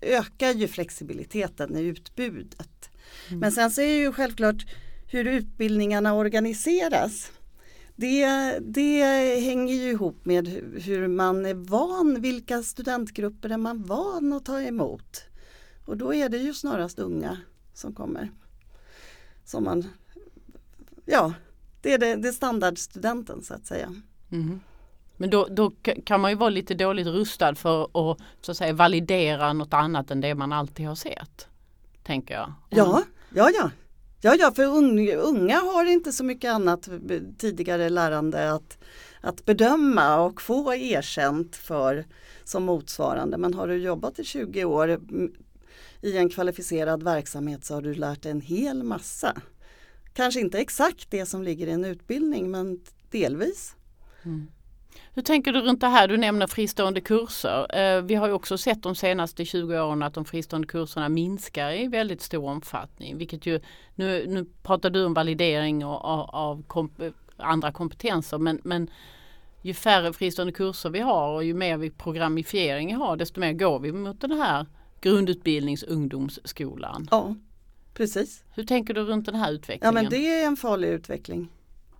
ökar 0.00 0.54
ju 0.54 0.68
flexibiliteten 0.68 1.76
i 1.76 1.82
utbudet. 1.82 2.90
Mm. 3.28 3.40
Men 3.40 3.52
sen 3.52 3.70
så 3.70 3.80
är 3.80 3.96
ju 3.96 4.12
självklart 4.12 4.66
hur 5.10 5.24
utbildningarna 5.24 6.14
organiseras. 6.14 7.30
Det, 7.96 8.26
det 8.60 9.02
hänger 9.40 9.74
ju 9.74 9.90
ihop 9.90 10.24
med 10.24 10.48
hur 10.84 11.08
man 11.08 11.46
är 11.46 11.54
van, 11.54 12.20
vilka 12.20 12.62
studentgrupper 12.62 13.50
är 13.50 13.56
man 13.56 13.82
van 13.82 14.32
att 14.32 14.44
ta 14.44 14.62
emot. 14.62 15.22
Och 15.86 15.96
då 15.96 16.14
är 16.14 16.28
det 16.28 16.38
ju 16.38 16.54
snarast 16.54 16.98
unga 16.98 17.38
som 17.78 17.94
kommer. 17.94 18.30
Som 19.44 19.64
man, 19.64 19.88
ja, 21.04 21.32
det 21.82 21.92
är 21.92 21.98
det, 21.98 22.16
det 22.16 22.28
är 22.28 22.32
standardstudenten 22.32 23.42
så 23.42 23.54
att 23.54 23.66
säga. 23.66 23.94
Mm. 24.32 24.60
Men 25.16 25.30
då, 25.30 25.46
då, 25.50 25.72
kan 26.04 26.20
man 26.20 26.30
ju 26.30 26.36
vara 26.36 26.50
lite 26.50 26.74
dåligt 26.74 27.06
rustad 27.06 27.54
för 27.54 27.84
att, 27.84 28.18
så 28.40 28.50
att 28.50 28.56
säga, 28.56 28.72
validera 28.72 29.52
något 29.52 29.74
annat 29.74 30.10
än 30.10 30.20
det 30.20 30.34
man 30.34 30.52
alltid 30.52 30.86
har 30.86 30.94
sett. 30.94 31.48
Tänker 32.02 32.34
jag. 32.34 32.44
Mm. 32.44 32.56
Ja, 32.70 33.02
ja, 33.34 33.50
ja. 33.54 33.70
Ja, 34.20 34.34
ja, 34.38 34.52
för 34.52 34.64
unga 35.16 35.56
har 35.58 35.84
inte 35.84 36.12
så 36.12 36.24
mycket 36.24 36.52
annat 36.52 36.88
tidigare 37.38 37.88
lärande 37.88 38.52
att, 38.52 38.78
att 39.20 39.44
bedöma 39.44 40.20
och 40.20 40.42
få 40.42 40.74
erkänt 40.74 41.56
för 41.56 42.06
som 42.44 42.64
motsvarande. 42.64 43.38
Men 43.38 43.54
har 43.54 43.68
du 43.68 43.76
jobbat 43.76 44.18
i 44.18 44.24
20 44.24 44.64
år 44.64 45.00
i 46.02 46.16
en 46.16 46.28
kvalificerad 46.28 47.02
verksamhet 47.02 47.64
så 47.64 47.74
har 47.74 47.82
du 47.82 47.94
lärt 47.94 48.22
dig 48.22 48.32
en 48.32 48.40
hel 48.40 48.82
massa. 48.82 49.36
Kanske 50.12 50.40
inte 50.40 50.58
exakt 50.58 51.10
det 51.10 51.26
som 51.26 51.42
ligger 51.42 51.66
i 51.66 51.70
en 51.70 51.84
utbildning 51.84 52.50
men 52.50 52.80
delvis. 53.10 53.76
Mm. 54.24 54.48
Hur 55.14 55.22
tänker 55.22 55.52
du 55.52 55.60
runt 55.60 55.80
det 55.80 55.86
här? 55.86 56.08
Du 56.08 56.16
nämner 56.16 56.46
fristående 56.46 57.00
kurser. 57.00 57.76
Eh, 57.78 58.02
vi 58.02 58.14
har 58.14 58.26
ju 58.26 58.32
också 58.32 58.58
sett 58.58 58.82
de 58.82 58.94
senaste 58.94 59.44
20 59.44 59.80
åren 59.80 60.02
att 60.02 60.14
de 60.14 60.24
fristående 60.24 60.68
kurserna 60.68 61.08
minskar 61.08 61.72
i 61.72 61.88
väldigt 61.88 62.22
stor 62.22 62.44
omfattning. 62.48 63.18
Vilket 63.18 63.46
ju, 63.46 63.60
nu, 63.94 64.26
nu 64.26 64.46
pratar 64.62 64.90
du 64.90 65.04
om 65.04 65.14
validering 65.14 65.84
och, 65.84 66.04
av, 66.04 66.30
av 66.30 66.62
komp 66.62 66.92
andra 67.36 67.72
kompetenser 67.72 68.38
men, 68.38 68.60
men 68.64 68.90
ju 69.62 69.74
färre 69.74 70.12
fristående 70.12 70.52
kurser 70.52 70.90
vi 70.90 71.00
har 71.00 71.32
och 71.32 71.44
ju 71.44 71.54
mer 71.54 71.76
vi 71.76 71.90
programifiering 71.90 72.96
har 72.96 73.16
desto 73.16 73.40
mer 73.40 73.52
går 73.52 73.78
vi 73.78 73.92
mot 73.92 74.20
den 74.20 74.32
här 74.32 74.66
grundutbildningsungdomsskolan. 75.00 77.08
Ja, 77.10 77.34
precis. 77.94 78.44
Hur 78.54 78.64
tänker 78.64 78.94
du 78.94 79.00
runt 79.00 79.26
den 79.26 79.34
här 79.34 79.52
utvecklingen? 79.52 79.94
Ja 79.94 80.02
men 80.02 80.10
det 80.10 80.40
är 80.40 80.46
en 80.46 80.56
farlig 80.56 80.88
utveckling. 80.88 81.48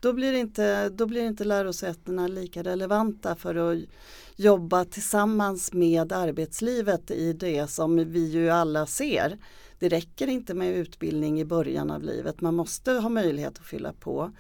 Då 0.00 0.12
blir 0.12 0.32
inte, 0.32 0.88
då 0.88 1.06
blir 1.06 1.26
inte 1.26 1.44
lärosätena 1.44 2.28
lika 2.28 2.62
relevanta 2.62 3.36
för 3.36 3.54
att 3.54 3.78
jobba 4.36 4.84
tillsammans 4.84 5.72
med 5.72 6.12
arbetslivet 6.12 7.10
i 7.10 7.32
det 7.32 7.70
som 7.70 7.96
vi 7.96 8.28
ju 8.28 8.50
alla 8.50 8.86
ser. 8.86 9.38
Det 9.78 9.88
räcker 9.88 10.26
inte 10.26 10.54
med 10.54 10.76
utbildning 10.76 11.40
i 11.40 11.44
början 11.44 11.90
av 11.90 12.02
livet, 12.02 12.40
man 12.40 12.54
måste 12.54 12.92
ha 12.92 13.08
möjlighet 13.08 13.58
att 13.58 13.66
fylla 13.66 13.92
på. 13.92 14.32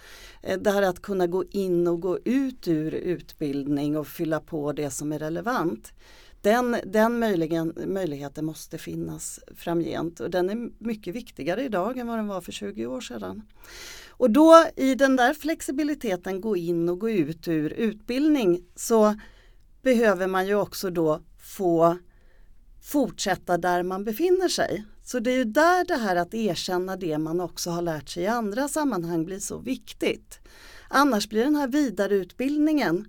Eh, 0.42 0.58
det 0.58 0.70
här 0.70 0.82
att 0.82 1.02
kunna 1.02 1.26
gå 1.26 1.44
in 1.50 1.86
och 1.86 2.00
gå 2.00 2.18
ut 2.24 2.68
ur 2.68 2.94
utbildning 2.94 3.96
och 3.96 4.06
fylla 4.06 4.40
på 4.40 4.72
det 4.72 4.90
som 4.90 5.12
är 5.12 5.18
relevant. 5.18 5.92
Den, 6.40 6.76
den 6.84 7.18
möjligen, 7.18 7.74
möjligheten 7.86 8.44
måste 8.44 8.78
finnas 8.78 9.40
framgent 9.56 10.20
och 10.20 10.30
den 10.30 10.50
är 10.50 10.84
mycket 10.84 11.14
viktigare 11.14 11.64
idag 11.64 11.98
än 11.98 12.06
vad 12.06 12.18
den 12.18 12.26
var 12.26 12.40
för 12.40 12.52
20 12.52 12.86
år 12.86 13.00
sedan. 13.00 13.42
Och 14.08 14.30
då 14.30 14.64
i 14.76 14.94
den 14.94 15.16
där 15.16 15.34
flexibiliteten 15.34 16.40
gå 16.40 16.56
in 16.56 16.88
och 16.88 16.98
gå 16.98 17.10
ut 17.10 17.48
ur 17.48 17.72
utbildning 17.72 18.64
så 18.74 19.14
behöver 19.82 20.26
man 20.26 20.46
ju 20.46 20.54
också 20.54 20.90
då 20.90 21.20
få 21.38 21.98
fortsätta 22.82 23.58
där 23.58 23.82
man 23.82 24.04
befinner 24.04 24.48
sig. 24.48 24.84
Så 25.04 25.18
det 25.18 25.30
är 25.30 25.36
ju 25.36 25.44
där 25.44 25.84
det 25.84 25.96
här 25.96 26.16
att 26.16 26.34
erkänna 26.34 26.96
det 26.96 27.18
man 27.18 27.40
också 27.40 27.70
har 27.70 27.82
lärt 27.82 28.08
sig 28.08 28.22
i 28.22 28.26
andra 28.26 28.68
sammanhang 28.68 29.24
blir 29.24 29.38
så 29.38 29.58
viktigt. 29.58 30.40
Annars 30.88 31.28
blir 31.28 31.44
den 31.44 31.56
här 31.56 31.68
vidareutbildningen 31.68 33.08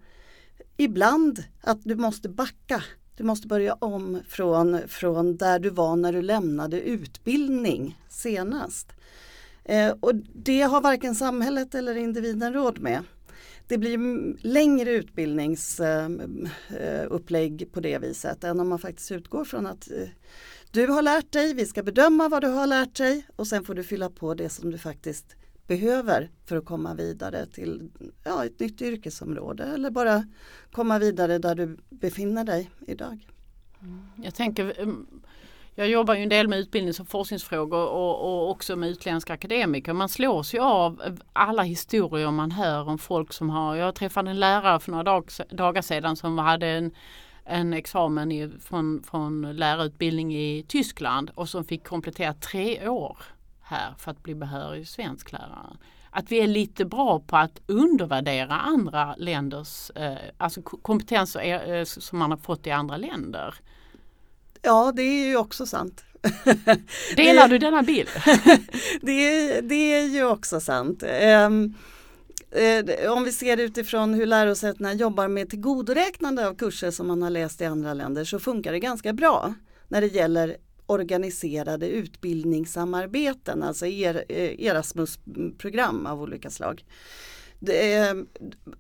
ibland 0.78 1.44
att 1.62 1.84
du 1.84 1.96
måste 1.96 2.30
backa. 2.30 2.84
Du 3.20 3.26
måste 3.26 3.48
börja 3.48 3.74
om 3.74 4.22
från, 4.28 4.80
från 4.88 5.38
där 5.38 5.60
du 5.60 5.70
var 5.70 5.96
när 5.96 6.14
du 6.14 6.22
lämnade 6.22 6.82
utbildning 6.82 8.02
senast. 8.10 8.88
Eh, 9.64 9.94
och 10.00 10.16
det 10.16 10.62
har 10.62 10.82
varken 10.82 11.16
samhället 11.16 11.76
eller 11.76 11.98
individen 11.98 12.54
råd 12.54 12.80
med. 12.80 13.04
Det 13.68 13.78
blir 13.78 13.98
längre 14.48 14.92
utbildningsupplägg 14.92 17.62
ehm, 17.62 17.68
eh, 17.68 17.74
på 17.74 17.80
det 17.80 17.98
viset 17.98 18.44
än 18.44 18.60
om 18.60 18.70
man 18.70 18.80
faktiskt 18.80 19.12
utgår 19.12 19.46
från 19.46 19.68
att 19.68 19.92
eh, 19.92 20.08
du 20.72 20.88
har 20.88 21.02
lärt 21.02 21.32
dig, 21.32 21.54
vi 21.54 21.66
ska 21.66 21.84
bedöma 21.84 22.30
vad 22.30 22.42
du 22.42 22.48
har 22.48 22.68
lärt 22.68 22.96
dig 22.96 23.26
och 23.36 23.48
sen 23.48 23.66
får 23.66 23.74
du 23.74 23.84
fylla 23.84 24.10
på 24.10 24.34
det 24.34 24.50
som 24.50 24.72
du 24.72 24.78
faktiskt 24.78 25.36
behöver 25.70 26.30
för 26.46 26.56
att 26.56 26.66
komma 26.66 26.94
vidare 26.94 27.46
till 27.46 27.90
ja, 28.24 28.46
ett 28.46 28.60
nytt 28.60 28.82
yrkesområde 28.82 29.64
eller 29.64 29.90
bara 29.90 30.24
komma 30.72 31.00
vidare 31.00 31.38
där 31.38 31.56
du 31.56 31.78
befinner 31.90 32.44
dig 32.44 32.70
idag. 32.88 33.28
Mm, 33.82 34.02
jag 34.24 34.36
tänker 34.36 34.82
mm, 34.82 35.08
jag 35.76 35.90
jobbar 35.90 36.16
ju 36.16 36.24
en 36.24 36.30
del 36.30 36.48
med 36.48 36.60
utbildnings 36.60 37.00
och 37.00 37.08
forskningsfrågor 37.08 37.88
och, 37.88 38.22
och, 38.22 38.50
också 38.50 38.76
med 38.76 38.90
utländska 38.90 39.34
akademiker. 39.34 39.94
Man 39.94 40.10
slås 40.10 40.54
ju 40.54 40.60
av 40.60 41.20
alla 41.34 41.64
historier 41.64 42.32
man 42.32 42.52
hör 42.52 42.90
om 42.90 42.98
folk 42.98 43.34
som 43.34 43.50
har, 43.50 43.76
jag 43.76 43.96
träffade 43.96 44.30
en 44.30 44.40
lärare 44.40 44.80
för 44.80 44.92
några 44.92 45.04
dag, 45.04 45.30
dagar 45.50 45.82
sedan 45.82 46.16
som 46.16 46.38
hade 46.38 46.68
en, 46.68 46.92
en 47.46 47.74
examen 47.74 48.32
i, 48.32 48.50
från, 48.62 49.04
från 49.04 49.56
lärarutbildning 49.56 50.36
i 50.36 50.66
Tyskland 50.68 51.32
och 51.36 51.50
som 51.50 51.66
fick 51.66 51.88
komplettera 51.88 52.34
tre 52.34 52.88
år 52.88 53.18
här 53.70 53.94
för 53.98 54.12
att 54.12 54.24
bli 54.24 54.36
behörig 54.36 54.88
svensklärare. 54.88 55.78
Att 56.12 56.32
vi 56.32 56.40
är 56.40 56.48
lite 56.48 56.86
bra 56.86 57.20
på 57.20 57.38
att 57.38 57.62
undervärdera 57.68 58.60
andra 58.60 59.16
länders 59.18 59.92
eh, 59.96 60.18
alltså 60.38 60.62
kompetenser 60.62 61.74
eh, 61.74 61.84
som 61.84 62.20
man 62.20 62.32
har 62.32 62.38
fått 62.38 62.68
i 62.68 62.72
andra 62.72 62.98
länder. 62.98 63.56
Ja, 64.62 64.92
det 64.96 65.02
är 65.02 65.28
ju 65.28 65.38
också 65.38 65.66
sant. 65.66 66.04
Delar 67.16 67.48
du 67.48 67.58
denna 67.58 67.84
bild? 67.84 68.10
det, 69.02 69.62
det 69.62 69.94
är 69.94 70.08
ju 70.08 70.26
också 70.26 70.60
sant. 70.60 71.04
Um, 71.48 71.76
om 73.10 73.24
vi 73.24 73.32
ser 73.32 73.58
utifrån 73.58 74.14
hur 74.14 74.26
lärosätena 74.26 74.94
jobbar 74.94 75.28
med 75.28 75.50
tillgodoräknande 75.50 76.48
av 76.48 76.56
kurser 76.56 76.92
som 76.92 77.08
man 77.08 77.22
har 77.22 77.30
läst 77.30 77.62
i 77.62 77.66
andra 77.66 77.94
länder 77.94 78.24
så 78.24 78.40
funkar 78.40 78.72
det 78.72 78.80
ganska 78.80 79.14
bra 79.14 79.54
när 79.88 80.02
det 80.02 80.08
gäller 80.08 80.58
organiserade 80.90 81.88
utbildningssamarbeten, 81.90 83.64
alltså 83.64 83.86
er, 83.86 84.26
eh, 84.30 84.66
Erasmus-program 84.66 86.06
av 86.06 86.22
olika 86.22 86.50
slag. 86.50 86.86
Det, 87.60 87.94
eh, 87.94 88.14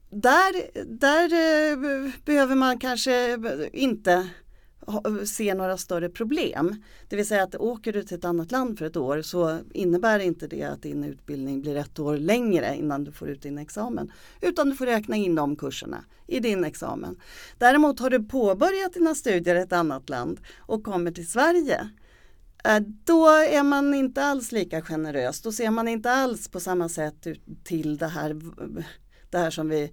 där, 0.10 0.84
där 0.86 1.34
eh, 1.34 2.12
behöver 2.25 2.56
man 2.56 2.80
kanske 2.80 3.38
inte 3.74 4.30
se 5.25 5.53
några 5.53 5.77
större 5.77 6.10
problem. 6.10 6.84
Det 7.08 7.15
vill 7.15 7.27
säga 7.27 7.43
att 7.43 7.55
åker 7.55 7.93
du 7.93 8.03
till 8.03 8.17
ett 8.17 8.25
annat 8.25 8.51
land 8.51 8.77
för 8.77 8.86
ett 8.86 8.98
år 8.98 9.22
så 9.22 9.60
innebär 9.74 10.19
inte 10.19 10.48
det 10.48 10.63
att 10.63 10.81
din 10.81 11.03
utbildning 11.03 11.62
blir 11.62 11.75
ett 11.75 12.00
år 12.00 12.17
längre 12.17 12.75
innan 12.75 13.03
du 13.03 13.12
får 13.12 13.29
ut 13.29 13.41
din 13.41 13.58
examen. 13.58 14.12
Utan 14.41 14.69
du 14.69 14.75
får 14.75 14.86
räkna 14.86 15.15
in 15.15 15.36
de 15.36 15.55
kurserna 15.55 16.03
i 16.27 16.39
din 16.39 16.63
examen. 16.63 17.15
Däremot 17.58 18.00
har 18.00 18.10
du 18.10 18.24
påbörjat 18.24 18.93
dina 18.93 19.15
studier 19.15 19.55
i 19.55 19.60
ett 19.60 19.74
annat 19.74 20.10
land 20.10 20.39
och 20.58 20.84
kommer 20.84 21.12
till 21.12 21.27
Sverige 21.27 21.89
eh, 22.65 22.79
då 23.03 23.27
är 23.27 23.63
man 23.63 23.93
inte 23.93 24.24
alls 24.24 24.51
lika 24.51 24.81
generös. 24.81 25.41
Då 25.41 25.51
ser 25.51 25.72
man 25.72 25.88
inte 25.88 26.12
alls 26.12 26.48
på 26.48 26.60
samma 26.60 26.89
sätt 26.89 27.27
till 27.63 27.98
det 27.98 28.08
här, 28.08 28.41
det 29.29 29.38
här 29.38 29.50
som 29.50 29.69
vi 29.69 29.91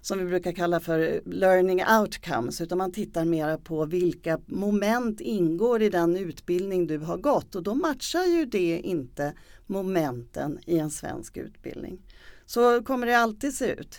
som 0.00 0.18
vi 0.18 0.24
brukar 0.24 0.52
kalla 0.52 0.80
för 0.80 1.20
learning 1.24 1.82
outcomes 2.00 2.60
utan 2.60 2.78
man 2.78 2.92
tittar 2.92 3.24
mera 3.24 3.58
på 3.58 3.84
vilka 3.84 4.40
moment 4.46 5.20
ingår 5.20 5.82
i 5.82 5.90
den 5.90 6.16
utbildning 6.16 6.86
du 6.86 6.98
har 6.98 7.16
gått 7.16 7.54
och 7.54 7.62
då 7.62 7.74
matchar 7.74 8.24
ju 8.24 8.44
det 8.44 8.80
inte 8.80 9.34
momenten 9.66 10.58
i 10.66 10.78
en 10.78 10.90
svensk 10.90 11.36
utbildning. 11.36 11.98
Så 12.46 12.82
kommer 12.82 13.06
det 13.06 13.18
alltid 13.18 13.54
se 13.54 13.72
ut. 13.72 13.98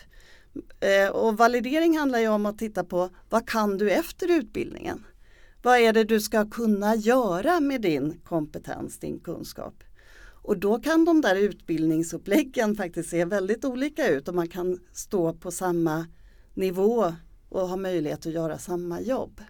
Eh, 0.80 1.12
och 1.12 1.38
validering 1.38 1.98
handlar 1.98 2.20
ju 2.20 2.28
om 2.28 2.46
att 2.46 2.58
titta 2.58 2.84
på 2.84 3.10
vad 3.30 3.48
kan 3.48 3.78
du 3.78 3.92
efter 3.92 4.32
utbildningen? 4.32 5.06
Vad 5.62 5.78
är 5.78 5.94
det 5.94 6.04
du 6.04 6.20
ska 6.20 6.50
kunna 6.50 6.96
göra 6.96 7.60
med 7.60 7.82
din 7.82 8.20
kompetens, 8.24 9.00
din 9.00 9.20
kunskap? 9.20 9.84
Och 10.42 10.58
då 10.58 10.80
kan 10.80 11.06
de 11.06 11.22
där 11.22 11.36
utbildningsuppläggen 11.36 12.76
faktiskt 12.76 13.10
se 13.10 13.26
väldigt 13.26 13.66
olika 13.66 14.08
ut 14.08 14.28
och 14.28 14.36
man 14.36 14.48
kan 14.48 14.80
stå 14.94 15.34
på 15.34 15.52
samma 15.52 16.08
nivå 16.54 17.14
och 17.50 17.70
ha 17.70 17.76
möjlighet 17.76 18.26
att 18.26 18.34
göra 18.34 18.58
samma 18.58 19.02
jobb. 19.02 19.42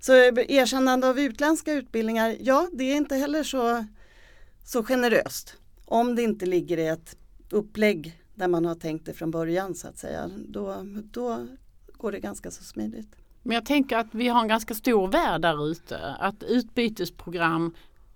Så 0.00 0.12
erkännande 0.12 1.08
av 1.08 1.18
utländska 1.18 1.72
utbildningar, 1.72 2.36
ja 2.40 2.68
det 2.72 2.84
är 2.84 2.96
inte 2.96 3.16
heller 3.16 3.42
så, 3.42 3.84
så 4.64 4.82
generöst. 4.84 5.56
Om 5.84 6.14
det 6.14 6.22
inte 6.22 6.46
ligger 6.46 6.78
i 6.78 6.86
ett 6.86 7.16
upplägg 7.50 8.20
där 8.34 8.48
man 8.48 8.64
har 8.64 8.74
tänkt 8.74 9.06
det 9.06 9.12
från 9.12 9.30
början 9.30 9.74
så 9.74 9.88
att 9.88 9.98
säga. 9.98 10.30
Då, 10.48 10.86
då 11.12 11.46
går 11.92 12.12
det 12.12 12.20
ganska 12.20 12.50
så 12.50 12.64
smidigt. 12.64 13.16
Men 13.42 13.54
jag 13.54 13.66
tänker 13.66 13.96
att 13.96 14.14
vi 14.14 14.28
har 14.28 14.40
en 14.40 14.48
ganska 14.48 14.74
stor 14.74 15.08
värld 15.08 15.42
där 15.42 15.70
ute. 15.70 15.98
Att 15.98 16.42
utbytesprogram 16.42 17.74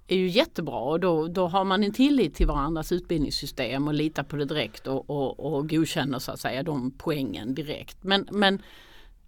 är 0.08 0.16
ju 0.16 0.28
jättebra 0.28 0.78
och 0.78 1.00
då, 1.00 1.28
då 1.28 1.46
har 1.46 1.64
man 1.64 1.84
en 1.84 1.92
tillit 1.92 2.34
till 2.34 2.46
varandras 2.46 2.92
utbildningssystem 2.92 3.88
och 3.88 3.94
litar 3.94 4.22
på 4.22 4.36
det 4.36 4.44
direkt 4.44 4.86
och, 4.86 5.10
och, 5.10 5.40
och 5.40 5.68
godkänner 5.68 6.18
så 6.18 6.32
att 6.32 6.40
säga 6.40 6.62
de 6.62 6.90
poängen 6.90 7.54
direkt. 7.54 8.04
Men, 8.04 8.28
men 8.32 8.62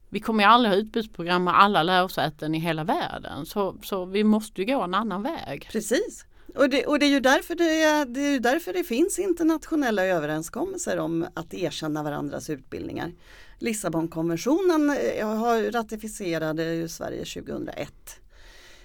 vi 0.08 0.20
kommer 0.20 0.44
ju 0.44 0.50
aldrig 0.50 0.72
ha 0.72 0.78
utbytesprogram 0.78 1.44
med 1.44 1.60
alla 1.60 1.82
lärosäten 1.82 2.54
i 2.54 2.58
hela 2.58 2.84
världen 2.84 3.46
så, 3.46 3.76
så 3.82 4.04
vi 4.04 4.24
måste 4.24 4.62
ju 4.62 4.74
gå 4.74 4.82
en 4.82 4.94
annan 4.94 5.22
väg. 5.22 5.68
Precis. 5.72 6.26
Och 6.54 6.70
det, 6.70 6.86
och 6.86 6.98
det 6.98 7.06
är 7.06 7.10
ju 7.10 7.20
därför 7.20 7.54
det, 7.54 8.04
det, 8.14 8.20
är 8.20 8.40
därför 8.40 8.72
det 8.72 8.84
finns 8.84 9.18
internationella 9.18 10.04
överenskommelser 10.04 10.98
om 10.98 11.26
att 11.34 11.54
erkänna 11.54 12.02
varandras 12.02 12.50
utbildningar. 12.50 13.12
Lissabonkonventionen 13.58 14.96
ratificerade 15.20 15.24
har 15.24 15.72
ratificerade 15.72 16.88
Sverige 16.88 17.24
2001. 17.24 18.19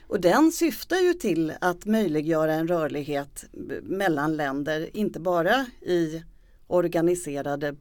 Och 0.08 0.22
den 0.22 0.52
syftar 0.52 0.98
ju 0.98 1.14
till 1.14 1.54
att 1.62 1.86
möjliggöra 1.86 2.54
en 2.54 2.68
rörlighet 2.68 3.46
mellan 3.82 4.38
länder, 4.38 4.90
inte 4.94 5.20
bara 5.20 5.66
i 5.82 6.24
organiserade 6.68 7.76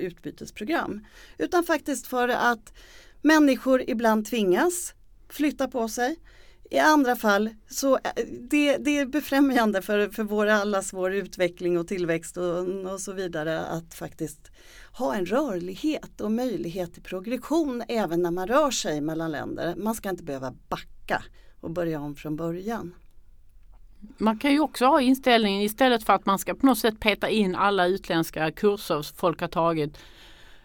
utbytesprogram, 0.00 1.06
utan 1.38 1.64
faktiskt 1.64 2.06
för 2.06 2.28
att 2.28 2.72
människor 3.22 3.82
ibland 3.86 4.26
tvingas 4.26 4.94
flytta 5.28 5.68
på 5.68 5.88
sig. 5.88 6.16
I 6.70 6.78
andra 6.78 7.16
fall 7.16 7.50
så 7.68 7.94
eh, 7.94 8.24
det, 8.40 8.76
det 8.76 8.98
är 8.98 9.06
befrämjande 9.06 9.82
för, 9.82 10.08
för 10.08 10.22
vår, 10.22 10.46
allas 10.46 10.92
vår 10.92 11.14
utveckling 11.14 11.78
och 11.78 11.88
tillväxt 11.88 12.36
och, 12.36 12.68
och 12.92 13.00
så 13.00 13.12
vidare 13.12 13.60
att 13.60 13.94
faktiskt 13.94 14.50
ha 14.98 15.14
en 15.14 15.26
rörlighet 15.26 16.20
och 16.20 16.32
möjlighet 16.32 16.94
till 16.94 17.02
progression 17.02 17.82
även 17.88 18.22
när 18.22 18.30
man 18.30 18.46
rör 18.46 18.70
sig 18.70 19.00
mellan 19.00 19.30
länder. 19.30 19.74
Man 19.76 19.94
ska 19.94 20.10
inte 20.10 20.22
behöva 20.22 20.54
backa 20.68 21.22
och 21.60 21.70
börja 21.70 22.00
om 22.00 22.14
från 22.14 22.36
början. 22.36 22.94
Man 24.18 24.38
kan 24.38 24.52
ju 24.52 24.60
också 24.60 24.86
ha 24.86 25.00
inställningen 25.00 25.62
istället 25.62 26.04
för 26.04 26.12
att 26.12 26.26
man 26.26 26.38
ska 26.38 26.54
på 26.54 26.66
något 26.66 26.78
sätt 26.78 27.00
peta 27.00 27.28
in 27.28 27.54
alla 27.54 27.86
utländska 27.86 28.50
kurser 28.50 29.16
folk 29.16 29.40
har 29.40 29.48
tagit 29.48 29.98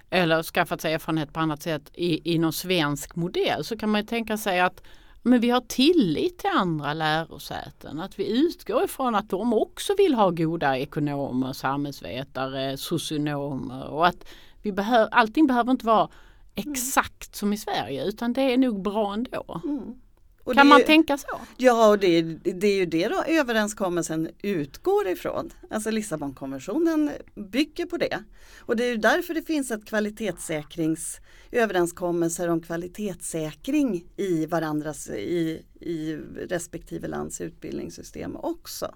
eller 0.10 0.44
skaffat 0.44 0.82
sig 0.82 0.94
erfarenhet 0.94 1.34
på 1.34 1.40
annat 1.40 1.62
sätt 1.62 1.92
i, 1.94 2.34
i 2.34 2.38
någon 2.38 2.54
svensk 2.54 3.16
modell 3.16 3.64
så 3.64 3.78
kan 3.78 3.90
man 3.90 4.06
tänka 4.06 4.38
sig 4.38 4.60
att 4.60 4.84
men 5.22 5.42
vi 5.42 5.50
har 5.50 5.62
tillit 5.62 6.38
till 6.38 6.50
andra 6.54 6.94
lärosäten. 6.94 8.00
Att 8.00 8.20
vi 8.20 8.40
utgår 8.40 8.84
ifrån 8.84 9.16
att 9.16 9.30
de 9.30 9.54
också 9.54 9.94
vill 9.98 10.14
ha 10.14 10.30
goda 10.30 10.78
ekonomer, 10.78 11.54
samhällsvetare, 11.54 12.78
socionomer 12.78 13.88
och 13.88 14.08
att 14.08 14.26
vi 14.62 14.72
behöver, 14.72 15.10
allting 15.12 15.48
behöver 15.48 15.72
inte 15.72 15.86
vara 15.86 16.10
exakt 16.56 17.36
som 17.36 17.54
i 17.54 17.58
Sverige 17.58 18.06
utan 18.06 18.34
det 18.34 18.42
är 18.54 18.58
nog 18.58 18.82
bra 18.82 19.14
ändå. 19.14 19.62
Mm. 19.64 19.96
Och 20.44 20.54
kan 20.54 20.68
man 20.68 20.82
är, 20.82 20.86
tänka 20.86 21.18
så? 21.18 21.40
Ja, 21.58 21.90
och 21.90 22.00
det, 22.00 22.22
det 22.44 22.68
är 22.68 22.76
ju 22.76 22.86
det 22.86 23.08
då 23.08 23.24
överenskommelsen 23.24 24.30
utgår 24.42 25.08
ifrån. 25.08 25.54
Alltså 25.70 25.92
Lissabonkonventionen 25.92 27.12
bygger 27.36 27.86
på 27.86 27.98
det. 27.98 28.24
Och 28.60 28.76
det 28.76 28.86
är 28.86 28.90
ju 28.90 28.98
därför 28.98 29.34
det 29.34 29.42
finns 29.42 29.72
ett 29.72 29.86
kvalitetssäkringsöverenskommelser 29.86 32.48
om 32.48 32.62
kvalitetssäkring 32.62 34.06
i 34.18 34.46
varandras, 34.46 35.10
i, 35.10 35.66
i 35.80 36.16
respektive 36.50 37.08
lands 37.08 37.42
utbildningssystem 37.42 38.36
också. 38.36 38.96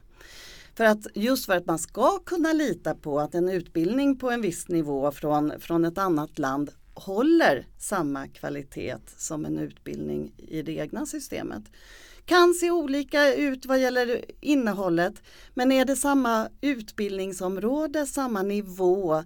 För 0.76 0.86
att 0.86 1.08
just 1.14 1.46
för 1.46 1.58
att 1.58 1.66
man 1.66 1.80
ska 1.80 2.20
kunna 2.20 2.54
lita 2.54 2.96
på 2.96 3.20
att 3.20 3.36
en 3.36 3.50
utbildning 3.50 4.20
på 4.20 4.32
en 4.32 4.42
viss 4.42 4.68
nivå 4.68 5.12
från, 5.12 5.54
från 5.60 5.86
ett 5.86 5.98
annat 5.98 6.40
land 6.40 6.72
håller 6.96 7.68
samma 7.78 8.28
kvalitet 8.28 8.98
som 9.18 9.46
en 9.46 9.60
utbildning 9.60 10.32
i 10.38 10.62
det 10.62 10.72
egna 10.72 11.06
systemet. 11.06 11.64
Kan 12.26 12.54
se 12.54 12.72
olika 12.72 13.36
ut 13.36 13.66
vad 13.66 13.82
gäller 13.82 14.26
innehållet 14.42 15.14
men 15.54 15.72
är 15.72 15.86
det 15.86 15.96
samma 15.96 16.50
utbildningsområde, 16.62 18.06
samma 18.06 18.44
nivå, 18.44 19.24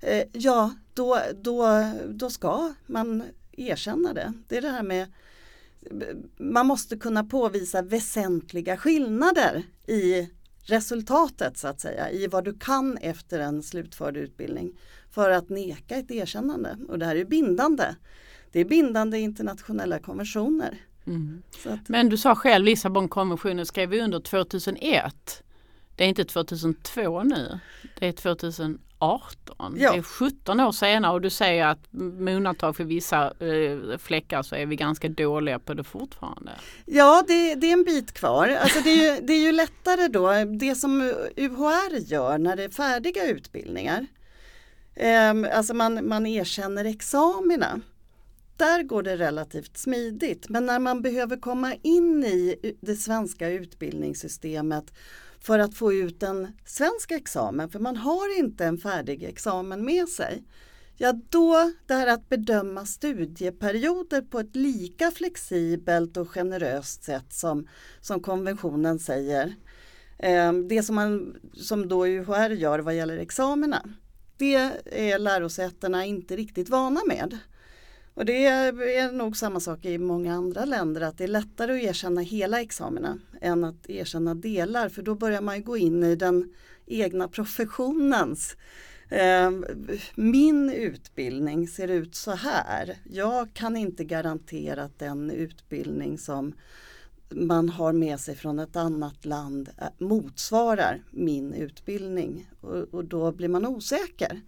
eh, 0.00 0.24
ja 0.32 0.74
då, 0.94 1.18
då, 1.42 1.92
då 2.08 2.30
ska 2.30 2.74
man 2.86 3.22
erkänna 3.52 4.12
det. 4.12 4.32
Det 4.48 4.56
är 4.56 4.62
det 4.62 4.68
här 4.68 4.82
med 4.82 5.12
man 6.36 6.66
måste 6.66 6.96
kunna 6.96 7.24
påvisa 7.24 7.82
väsentliga 7.82 8.76
skillnader 8.76 9.62
i 9.86 10.30
resultatet 10.62 11.58
så 11.58 11.68
att 11.68 11.80
säga, 11.80 12.10
i 12.10 12.26
vad 12.26 12.44
du 12.44 12.58
kan 12.58 12.98
efter 12.98 13.40
en 13.40 13.62
slutförd 13.62 14.16
utbildning 14.16 14.78
för 15.14 15.30
att 15.30 15.48
neka 15.48 15.96
ett 15.96 16.10
erkännande. 16.10 16.76
Och 16.88 16.98
det 16.98 17.06
här 17.06 17.16
är 17.16 17.24
bindande. 17.24 17.94
Det 18.52 18.60
är 18.60 18.64
bindande 18.64 19.18
internationella 19.18 19.98
konventioner. 19.98 20.78
Mm. 21.06 21.42
Att, 21.64 21.88
Men 21.88 22.08
du 22.08 22.16
sa 22.16 22.34
själv 22.34 22.64
Lissabonkonventionen 22.64 23.66
skrev 23.66 23.88
vi 23.88 24.00
under 24.00 24.20
2001. 24.20 25.42
Det 25.96 26.04
är 26.04 26.08
inte 26.08 26.24
2002 26.24 27.22
nu. 27.22 27.58
Det 27.98 28.08
är 28.08 28.12
2018. 28.12 28.78
Ja. 29.78 29.92
Det 29.92 29.98
är 29.98 30.02
17 30.02 30.60
år 30.60 30.72
senare 30.72 31.12
och 31.12 31.20
du 31.20 31.30
säger 31.30 31.66
att 31.66 31.78
med 31.90 32.36
undantag 32.36 32.76
för 32.76 32.84
vissa 32.84 33.24
eh, 33.26 33.98
fläckar 33.98 34.42
så 34.42 34.54
är 34.54 34.66
vi 34.66 34.76
ganska 34.76 35.08
dåliga 35.08 35.58
på 35.58 35.74
det 35.74 35.84
fortfarande. 35.84 36.50
Ja, 36.86 37.24
det, 37.28 37.54
det 37.54 37.66
är 37.66 37.72
en 37.72 37.84
bit 37.84 38.12
kvar. 38.12 38.48
Alltså 38.48 38.80
det, 38.84 38.90
är 38.90 39.14
ju, 39.14 39.26
det 39.26 39.32
är 39.32 39.40
ju 39.40 39.52
lättare 39.52 40.08
då, 40.08 40.56
det 40.58 40.74
som 40.74 41.00
UHR 41.36 42.12
gör 42.12 42.38
när 42.38 42.56
det 42.56 42.64
är 42.64 42.68
färdiga 42.68 43.24
utbildningar 43.24 44.06
Ehm, 44.94 45.46
alltså 45.52 45.74
man, 45.74 46.08
man 46.08 46.26
erkänner 46.26 46.84
examina. 46.84 47.80
Där 48.56 48.82
går 48.82 49.02
det 49.02 49.16
relativt 49.16 49.76
smidigt. 49.76 50.48
Men 50.48 50.66
när 50.66 50.78
man 50.78 51.02
behöver 51.02 51.36
komma 51.36 51.74
in 51.82 52.24
i 52.24 52.76
det 52.80 52.96
svenska 52.96 53.48
utbildningssystemet 53.48 54.92
för 55.40 55.58
att 55.58 55.74
få 55.74 55.92
ut 55.92 56.22
en 56.22 56.48
svensk 56.66 57.10
examen, 57.10 57.70
för 57.70 57.78
man 57.78 57.96
har 57.96 58.38
inte 58.38 58.64
en 58.64 58.78
färdig 58.78 59.22
examen 59.24 59.84
med 59.84 60.08
sig. 60.08 60.44
Ja, 60.96 61.12
då 61.28 61.72
det 61.86 61.94
här 61.94 62.06
att 62.06 62.28
bedöma 62.28 62.86
studieperioder 62.86 64.22
på 64.22 64.40
ett 64.40 64.56
lika 64.56 65.10
flexibelt 65.10 66.16
och 66.16 66.30
generöst 66.30 67.04
sätt 67.04 67.32
som, 67.32 67.68
som 68.00 68.20
konventionen 68.20 68.98
säger. 68.98 69.54
Ehm, 70.18 70.68
det 70.68 70.82
som, 70.82 70.94
man, 70.94 71.36
som 71.52 71.88
då 71.88 72.06
UHR 72.06 72.50
gör 72.50 72.78
vad 72.78 72.96
gäller 72.96 73.18
examina 73.18 73.82
det 74.36 74.54
är 74.84 75.18
lärosätena 75.18 76.04
inte 76.04 76.36
riktigt 76.36 76.68
vana 76.68 77.00
med. 77.06 77.38
Och 78.14 78.24
det 78.24 78.46
är 78.46 79.12
nog 79.12 79.36
samma 79.36 79.60
sak 79.60 79.84
i 79.84 79.98
många 79.98 80.34
andra 80.34 80.64
länder 80.64 81.00
att 81.00 81.18
det 81.18 81.24
är 81.24 81.28
lättare 81.28 81.76
att 81.76 81.82
erkänna 81.82 82.20
hela 82.20 82.60
examina 82.60 83.18
än 83.40 83.64
att 83.64 83.90
erkänna 83.90 84.34
delar 84.34 84.88
för 84.88 85.02
då 85.02 85.14
börjar 85.14 85.40
man 85.40 85.64
gå 85.64 85.76
in 85.76 86.04
i 86.04 86.16
den 86.16 86.54
egna 86.86 87.28
professionens 87.28 88.56
eh, 89.08 89.50
min 90.14 90.70
utbildning 90.70 91.68
ser 91.68 91.88
ut 91.88 92.14
så 92.14 92.30
här. 92.30 92.96
Jag 93.04 93.54
kan 93.54 93.76
inte 93.76 94.04
garantera 94.04 94.82
att 94.82 94.98
den 94.98 95.30
utbildning 95.30 96.18
som 96.18 96.54
man 97.34 97.68
har 97.68 97.92
med 97.92 98.20
sig 98.20 98.36
från 98.36 98.58
ett 98.58 98.76
annat 98.76 99.24
land 99.24 99.68
eh, 99.78 99.86
motsvarar 99.98 101.02
min 101.10 101.54
utbildning 101.54 102.50
och, 102.60 102.94
och, 102.94 103.04
då 103.04 103.32
blir 103.32 103.48
man 103.48 103.66
osäker. 103.66 104.40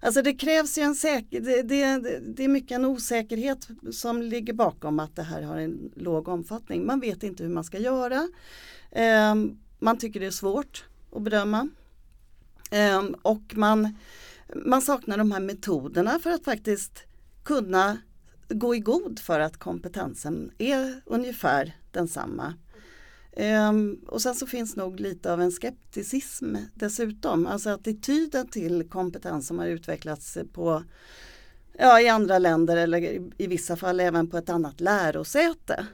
Alltså 0.00 0.22
det 0.22 0.34
krävs 0.34 0.78
ju 0.78 0.82
en 0.82 0.94
säker, 0.94 1.40
det, 1.40 1.62
det, 1.62 1.98
det, 2.20 2.44
är 2.44 2.48
mycket 2.48 2.72
en 2.72 2.84
osäkerhet 2.84 3.68
som 3.92 4.22
ligger 4.22 4.52
bakom 4.52 5.00
att 5.00 5.16
det 5.16 5.22
här 5.22 5.42
har 5.42 5.56
en 5.56 5.90
låg 5.94 6.28
omfattning. 6.28 6.86
Man 6.86 7.00
vet 7.00 7.22
inte 7.22 7.42
hur 7.42 7.50
man 7.50 7.64
ska 7.64 7.78
göra. 7.78 8.28
Eh, 8.90 9.34
man 9.78 9.98
tycker 9.98 10.20
det 10.20 10.26
är 10.26 10.30
svårt 10.30 10.84
att 11.12 11.22
bedöma. 11.22 11.68
Eh, 12.70 13.02
och 13.22 13.56
man, 13.56 13.96
man 14.54 14.82
saknar 14.82 15.18
de 15.18 15.32
här 15.32 15.40
metoderna 15.40 16.18
för 16.18 16.30
att 16.30 16.44
faktiskt 16.44 17.02
kunna 17.44 17.98
gå 18.48 18.74
i 18.74 18.80
god 18.80 19.18
för 19.18 19.40
att 19.40 19.56
kompetensen 19.56 20.50
är 20.58 21.00
ungefär 21.06 21.76
densamma. 21.90 22.54
Um, 23.70 24.04
och 24.06 24.22
sen 24.22 24.34
så 24.34 24.46
finns 24.46 24.76
nog 24.76 25.00
lite 25.00 25.32
av 25.32 25.40
en 25.40 25.52
skepticism 25.52 26.56
dessutom, 26.74 27.46
alltså 27.46 27.70
attityden 27.70 28.48
till 28.48 28.88
kompetens 28.88 29.46
som 29.46 29.58
har 29.58 29.66
utvecklats 29.66 30.38
på 30.52 30.82
ja, 31.78 32.00
i 32.00 32.08
andra 32.08 32.38
länder 32.38 32.76
eller 32.76 32.98
i, 32.98 33.30
i 33.38 33.46
vissa 33.46 33.76
fall 33.76 34.00
även 34.00 34.30
på 34.30 34.36
ett 34.36 34.48
annat 34.48 34.80
lärosäte 34.80 35.86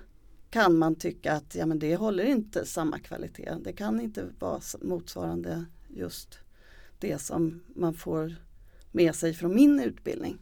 kan 0.50 0.78
man 0.78 0.94
tycka 0.94 1.32
att 1.32 1.54
ja, 1.54 1.66
men 1.66 1.78
det 1.78 1.96
håller 1.96 2.24
inte 2.24 2.66
samma 2.66 2.98
kvalitet. 2.98 3.54
Det 3.64 3.72
kan 3.72 4.00
inte 4.00 4.24
vara 4.38 4.60
motsvarande 4.80 5.64
just 5.88 6.38
det 6.98 7.18
som 7.18 7.62
man 7.74 7.94
får 7.94 8.36
med 8.90 9.14
sig 9.14 9.34
från 9.34 9.54
min 9.54 9.80
utbildning. 9.80 10.38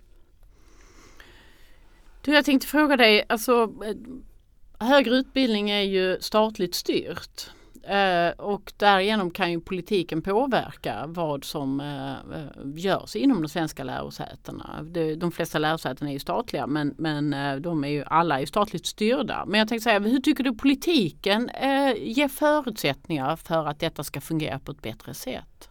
Du, 2.22 2.34
jag 2.34 2.44
tänkte 2.44 2.66
fråga 2.66 2.96
dig, 2.96 3.24
alltså 3.28 3.62
eh, 3.62 4.86
högre 4.86 5.14
utbildning 5.14 5.70
är 5.70 5.82
ju 5.82 6.20
statligt 6.20 6.74
styrt. 6.74 7.50
Eh, 7.82 8.30
och 8.38 8.72
därigenom 8.76 9.30
kan 9.30 9.52
ju 9.52 9.60
politiken 9.60 10.22
påverka 10.22 11.04
vad 11.06 11.44
som 11.44 11.80
eh, 11.80 12.74
görs 12.74 13.16
inom 13.16 13.42
de 13.42 13.48
svenska 13.48 13.84
lärosätena. 13.84 14.82
De, 15.16 15.32
flesta 15.32 15.58
lärosäten 15.58 16.08
är 16.08 16.12
ju 16.12 16.18
statliga 16.18 16.66
men, 16.66 16.94
men 16.98 17.34
de 17.62 17.84
är 17.84 17.88
ju 17.88 18.04
alla 18.06 18.40
är 18.40 18.46
statligt 18.46 18.86
styrda. 18.86 19.44
Men 19.46 19.58
jag 19.58 19.68
tänkte 19.68 19.84
säga, 19.84 19.98
hur 19.98 20.20
tycker 20.20 20.44
du 20.44 20.54
politiken 20.54 21.50
ger 21.96 22.28
förutsättningar 22.28 23.36
för 23.36 23.66
att 23.66 23.80
detta 23.80 24.04
ska 24.04 24.20
fungera 24.20 24.58
på 24.58 24.72
ett 24.72 24.82
bättre 24.82 25.14
sätt? 25.14 25.69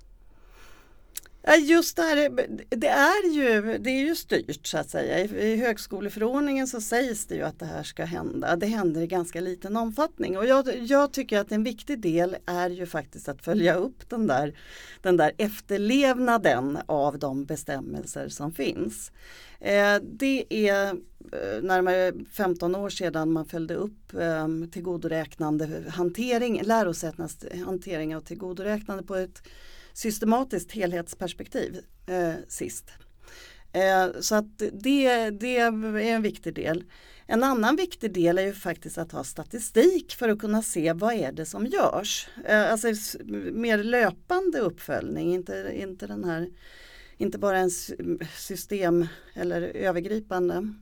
Just 1.48 1.96
det 1.96 2.02
här, 2.02 2.30
det 2.70 2.88
är 2.88 3.34
ju, 3.34 3.78
det 3.78 3.90
är 3.90 4.00
ju 4.00 4.16
styrt 4.16 4.68
så 4.68 4.78
att 4.78 4.90
säga. 4.90 5.20
I 5.20 5.56
högskoleförordningen 5.56 6.68
så 6.68 6.82
sägs 6.82 7.26
det 7.26 7.36
ju 7.36 7.44
att 7.44 7.60
det 7.60 7.66
här 7.66 7.84
ska 7.84 8.06
hända. 8.06 8.56
Det 8.56 8.66
händer 8.66 9.02
i 9.02 9.08
ganska 9.08 9.42
liten 9.42 9.78
omfattning 9.78 10.38
och 10.38 10.46
jag, 10.46 10.78
jag 10.82 11.14
tycker 11.14 11.40
att 11.40 11.52
en 11.52 11.64
viktig 11.64 12.00
del 12.00 12.38
är 12.46 12.70
ju 12.70 12.86
faktiskt 12.86 13.30
att 13.30 13.46
följa 13.46 13.76
upp 13.76 14.10
den 14.10 14.28
där, 14.28 14.54
den 15.02 15.18
där 15.18 15.32
efterlevnaden 15.38 16.78
av 16.86 17.20
de 17.20 17.46
bestämmelser 17.46 18.30
som 18.30 18.52
finns. 18.52 19.12
Eh, 19.60 19.96
det 20.02 20.46
är 20.50 20.86
eh, 20.86 21.62
närmare 21.62 22.14
15 22.32 22.76
år 22.76 22.90
sedan 22.90 23.32
man 23.32 23.46
följde 23.46 23.76
upp 23.76 24.14
ehm, 24.20 24.70
tillgodoräknande 24.72 25.84
hantering, 25.90 26.62
lärosätenas 26.64 27.46
hantering 27.66 28.16
av 28.16 28.22
tillgodoräknande 28.22 29.04
på 29.04 29.16
ett 29.16 29.42
systematiskt 30.00 30.72
helhetsperspektiv 30.72 31.78
eh, 32.08 32.34
sist. 32.48 32.92
Eh, 33.74 34.08
så 34.20 34.36
att 34.36 34.58
det, 34.58 35.30
det 35.30 35.58
är 35.58 35.98
en 35.98 36.22
viktig 36.22 36.56
del. 36.56 36.84
En 37.28 37.44
annan 37.44 37.76
viktig 37.76 38.14
del 38.14 38.38
är 38.38 38.42
ju 38.42 38.54
faktiskt 38.54 38.98
att 38.98 39.12
ha 39.12 39.24
statistik 39.24 40.16
för 40.16 40.30
att 40.30 40.40
kunna 40.40 40.62
se 40.62 40.94
vad 40.94 41.14
är 41.14 41.32
det 41.32 41.46
som 41.46 41.66
görs. 41.66 42.28
Eh, 42.46 42.72
alltså 42.72 42.88
mer 43.52 43.84
löpande 43.84 44.60
uppföljning, 44.60 45.34
inte, 45.34 45.72
inte 45.76 46.08
den 46.08 46.24
här 46.24 46.50
inte 47.18 47.38
bara 47.38 47.58
en 47.58 47.72
system 48.38 49.08
eller 49.34 49.62
övergripande. 49.62 50.74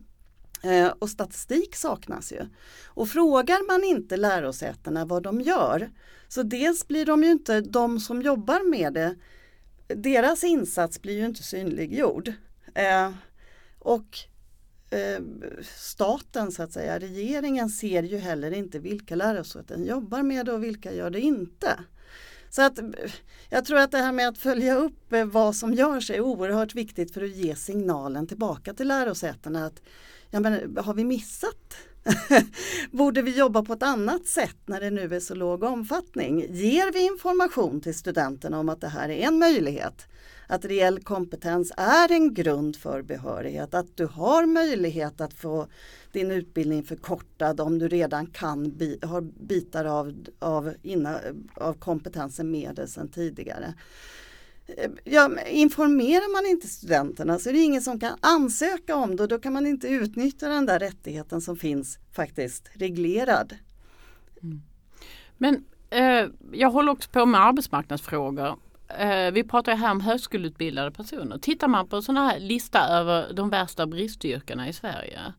Eh, 0.64 0.88
och 0.88 1.10
statistik 1.10 1.76
saknas 1.76 2.32
ju. 2.32 2.46
Och 2.86 3.10
frågar 3.10 3.68
man 3.68 3.84
inte 3.84 4.18
lärosätena 4.18 5.06
vad 5.06 5.24
de 5.24 5.42
gör 5.42 5.90
så 6.28 6.44
dels 6.44 6.88
blir 6.88 7.06
de 7.06 7.24
ju 7.24 7.32
inte 7.32 7.62
de 7.62 8.00
som 8.00 8.22
jobbar 8.22 8.70
med 8.70 8.94
det, 8.94 9.16
deras 9.88 10.44
insats 10.44 11.02
blir 11.02 11.18
ju 11.18 11.26
inte 11.26 11.44
synliggjord. 11.44 12.34
Eh, 12.74 13.12
och 13.80 14.18
eh, 14.90 15.22
staten 15.76 16.52
så 16.52 16.64
att 16.64 16.72
säga, 16.72 17.00
regeringen 17.00 17.70
ser 17.70 18.04
ju 18.04 18.18
heller 18.18 18.52
inte 18.52 18.80
vilka 18.80 19.16
lärosäten 19.16 19.86
jobbar 19.86 20.24
med 20.24 20.46
det 20.46 20.52
och 20.52 20.64
vilka 20.64 20.94
gör 20.94 21.10
det 21.10 21.20
inte. 21.20 21.80
Så 22.50 22.62
att 22.62 22.80
jag 23.50 23.66
tror 23.66 23.78
att 23.78 23.92
det 23.92 23.98
här 23.98 24.12
med 24.12 24.28
att 24.28 24.38
följa 24.38 24.76
upp 24.76 25.14
vad 25.26 25.56
som 25.56 25.74
görs 25.74 26.12
är 26.12 26.22
oerhört 26.22 26.76
viktigt 26.76 27.14
för 27.14 27.24
att 27.24 27.36
ge 27.36 27.56
signalen 27.56 28.28
tillbaka 28.28 28.74
till 28.74 28.88
lärosätena 28.88 29.66
att 29.66 29.82
ja, 30.32 30.40
men, 30.40 30.78
har 30.78 30.94
vi 30.94 31.04
missat? 31.04 31.78
Borde 32.92 33.22
vi 33.22 33.38
jobba 33.38 33.64
på 33.64 33.74
ett 33.74 33.84
annat 33.84 34.26
sätt 34.26 34.58
när 34.66 34.82
det 34.82 34.90
nu 34.90 35.16
är 35.16 35.20
så 35.20 35.36
låg 35.36 35.64
omfattning? 35.64 36.46
Ger 36.50 36.94
vi 36.94 37.06
information 37.06 37.82
till 37.82 37.96
studenterna 37.96 38.60
om 38.60 38.70
att 38.70 38.82
det 38.82 38.88
här 38.88 39.10
är 39.10 39.28
en 39.28 39.40
möjlighet? 39.40 40.08
att 40.48 40.66
reell 40.66 41.00
kompetens 41.04 41.72
är 41.78 42.12
en 42.12 42.34
grund 42.34 42.76
för 42.76 43.02
behörighet. 43.02 43.74
Att 43.74 43.98
du 43.98 44.06
har 44.06 44.46
möjlighet 44.46 45.22
att 45.22 45.34
få 45.34 45.68
din 46.12 46.32
utbildning 46.32 46.84
förkortad 46.84 47.62
om 47.62 47.80
du 47.80 47.88
redan 47.88 48.28
kan 48.28 48.78
bi, 48.78 49.00
har 49.02 49.22
bitar 49.22 49.86
av, 49.86 50.14
av, 50.40 50.74
inna, 50.82 51.20
av 51.54 51.74
kompetensen 51.74 52.52
med 52.52 52.76
dig 52.76 52.88
sedan 52.88 53.08
tidigare. 53.08 53.74
Eh, 54.68 54.92
ja, 55.04 55.30
informerar 55.48 56.34
man 56.34 56.52
inte 56.52 56.68
studenterna 56.68 57.40
så 57.40 57.50
är 57.50 57.54
det 57.54 57.60
ingen 57.60 57.82
som 57.82 58.00
kan 58.00 58.18
ansöka 58.20 58.96
om 58.96 59.16
det 59.16 59.24
och 59.24 59.30
då 59.30 59.40
kan 59.40 59.54
man 59.54 59.68
inte 59.68 59.88
utnyttja 59.88 60.50
den 60.50 60.66
där 60.66 60.80
rättigheten 60.80 61.42
som 61.42 61.58
finns 61.58 62.00
faktiskt 62.16 62.70
reglerad. 62.74 63.56
Mm. 64.44 64.62
Men 65.38 65.66
eh, 65.90 66.30
jag 66.52 66.72
håller 66.72 66.92
också 66.92 67.10
på 67.10 67.26
med 67.26 67.42
arbetsmarknadsfrågor 67.42 68.58
Eh, 68.88 69.32
vi 69.32 69.44
pratar 69.44 69.76
här 69.76 69.92
om 69.92 70.02
högskoleutbildade 70.02 70.92
personer. 70.92 71.38
Tittar 71.38 71.68
man 71.68 71.88
på 71.88 71.96
en 71.96 72.02
sån 72.02 72.18
här 72.18 72.40
lista 72.40 72.88
över 72.88 73.34
de 73.34 73.50
värsta 73.50 73.88
bristyrkena 73.88 74.70
i 74.70 74.74
Sverige 74.74 75.34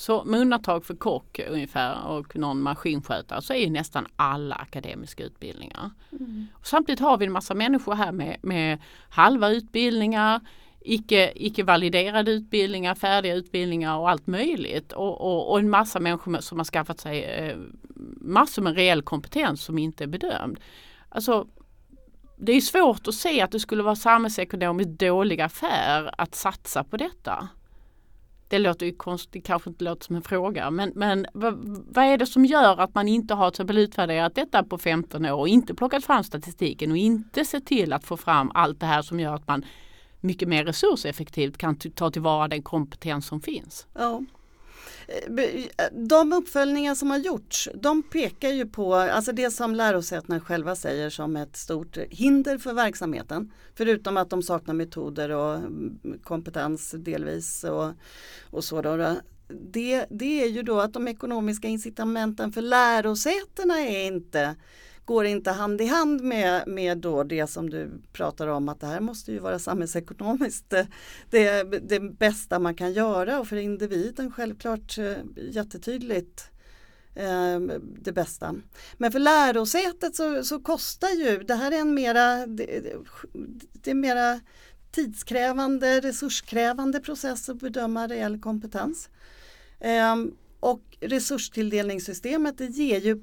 så 0.00 0.24
med 0.24 0.40
undantag 0.40 0.84
för 0.84 0.94
kock 0.94 1.40
ungefär 1.48 2.06
och 2.06 2.36
någon 2.36 2.62
maskinskötare 2.62 3.42
så 3.42 3.54
är 3.54 3.70
nästan 3.70 4.06
alla 4.16 4.54
akademiska 4.54 5.24
utbildningar. 5.24 5.90
Mm. 6.12 6.46
samtidigt 6.62 7.00
har 7.00 7.18
vi 7.18 7.26
en 7.26 7.32
massa 7.32 7.54
människor 7.54 7.94
här 7.94 8.12
med, 8.12 8.36
med 8.42 8.78
halva 9.08 9.48
utbildningar, 9.48 10.40
icke, 10.80 11.32
icke 11.34 11.62
validerade 11.62 12.30
utbildningar, 12.30 12.94
färdiga 12.94 13.34
utbildningar 13.34 13.96
och 13.96 14.10
allt 14.10 14.26
möjligt. 14.26 14.92
Och, 14.92 15.20
och, 15.20 15.50
och 15.50 15.58
en 15.58 15.70
massa 15.70 16.00
människor 16.00 16.40
som 16.40 16.58
har 16.58 16.64
skaffat 16.64 17.00
sig 17.00 17.24
eh, 17.24 17.56
massor 18.20 18.62
med 18.62 18.76
reell 18.76 19.02
kompetens 19.02 19.64
som 19.64 19.78
inte 19.78 20.04
är 20.04 20.08
bedömd. 20.08 20.60
Alltså 21.08 21.46
det 22.36 22.52
är 22.52 22.60
svårt 22.60 23.08
att 23.08 23.14
se 23.14 23.40
att 23.40 23.50
det 23.50 23.60
skulle 23.60 23.82
vara 23.82 23.96
samhällsekonomiskt 23.96 24.90
dålig 24.90 25.40
affär 25.40 26.14
att 26.18 26.34
satsa 26.34 26.84
på 26.84 26.96
detta. 26.96 27.48
Det 28.50 28.58
låter 28.58 28.86
ju 28.86 28.92
konstigt, 28.92 29.46
kanske 29.46 29.70
inte 29.70 29.84
låter 29.84 30.04
som 30.04 30.16
en 30.16 30.22
fråga, 30.22 30.70
men, 30.70 30.92
men 30.94 31.26
vad, 31.32 31.54
vad 31.88 32.04
är 32.04 32.18
det 32.18 32.26
som 32.26 32.44
gör 32.44 32.80
att 32.80 32.94
man 32.94 33.08
inte 33.08 33.34
har 33.34 33.50
till 33.50 33.54
exempel 33.54 33.78
utvärderat 33.78 34.34
detta 34.34 34.64
på 34.64 34.78
15 34.78 35.26
år 35.26 35.38
och 35.38 35.48
inte 35.48 35.74
plockat 35.74 36.04
fram 36.04 36.24
statistiken 36.24 36.90
och 36.90 36.96
inte 36.96 37.44
sett 37.44 37.66
till 37.66 37.92
att 37.92 38.04
få 38.04 38.16
fram 38.16 38.50
allt 38.54 38.80
det 38.80 38.86
här 38.86 39.02
som 39.02 39.20
gör 39.20 39.34
att 39.34 39.48
man 39.48 39.64
mycket 40.20 40.48
mer 40.48 40.64
resurseffektivt 40.64 41.58
kan 41.58 41.76
ta 41.76 42.10
tillvara 42.10 42.48
den 42.48 42.62
kompetens 42.62 43.26
som 43.26 43.40
finns? 43.40 43.86
Ja. 43.94 44.22
Eh, 45.08 45.84
de 45.92 46.32
uppföljningar 46.32 46.94
som 46.94 47.10
har 47.10 47.18
gjorts, 47.18 47.68
de 47.74 48.02
pekar 48.02 48.48
ju 48.48 48.66
på, 48.66 48.94
alltså 48.94 49.32
det 49.32 49.50
som 49.50 49.74
lärosätena 49.74 50.40
själva 50.40 50.76
säger 50.76 51.10
som 51.10 51.36
ett 51.36 51.56
stort 51.56 51.98
hinder 52.10 52.58
för 52.58 52.72
verksamheten. 52.72 53.52
Förutom 53.74 54.16
att 54.16 54.30
de 54.30 54.42
saknar 54.42 54.74
metoder 54.74 55.30
och 55.30 55.54
mm, 55.54 55.98
kompetens 56.22 56.94
delvis 56.98 57.64
och, 57.64 57.92
och 58.50 58.64
så. 58.64 58.82
Då, 58.82 59.16
det, 59.48 60.06
det 60.10 60.42
är 60.42 60.48
ju 60.48 60.62
då 60.62 60.80
att 60.80 60.92
de 60.92 61.08
ekonomiska 61.08 61.68
incitamenten 61.68 62.52
för 62.52 62.62
lärosätena 62.62 63.80
är 63.80 64.06
inte 64.06 64.56
går 65.10 65.24
inte 65.24 65.50
hand 65.50 65.80
i 65.80 65.86
hand 65.86 66.20
med, 66.20 66.68
med 66.68 66.98
då 66.98 67.22
det 67.24 67.46
som 67.46 67.70
du 67.70 67.90
pratar 68.12 68.46
om 68.46 68.68
att 68.68 68.80
det 68.80 68.86
här 68.86 69.00
måste 69.00 69.32
ju 69.32 69.38
vara 69.38 69.58
samhällsekonomiskt 69.58 70.72
eh, 70.72 70.86
det, 71.30 71.62
det, 71.88 72.00
bästa 72.00 72.58
man 72.58 72.74
kan 72.74 72.92
göra 72.92 73.40
och 73.40 73.48
för 73.48 73.56
individen 73.56 74.32
självklart 74.32 74.98
eh, 74.98 75.16
jättetydligt 75.36 76.50
ehm, 77.14 77.72
det 78.02 78.12
bästa. 78.12 78.54
Men 78.98 79.12
för 79.12 79.18
lärosätet 79.18 80.16
så, 80.16 80.44
så 80.44 80.60
kostar 80.60 81.08
ju, 81.08 81.38
det 81.38 81.54
här 81.54 81.72
är 81.72 81.80
en 81.80 81.94
mera, 81.94 82.46
det, 82.46 82.96
det 83.72 83.90
är 83.90 83.94
mera 83.94 84.40
tidskrävande, 84.90 86.00
resurskrävande 86.00 87.00
process 87.00 87.48
att 87.48 87.60
bedöma 87.60 88.06
reell 88.06 88.40
kompetens. 88.40 89.08
Ehm, 89.80 90.34
och 90.60 90.96
resurstilldelningssystemet 91.00 92.58
det 92.58 92.66
ger 92.66 93.00
ju 93.00 93.20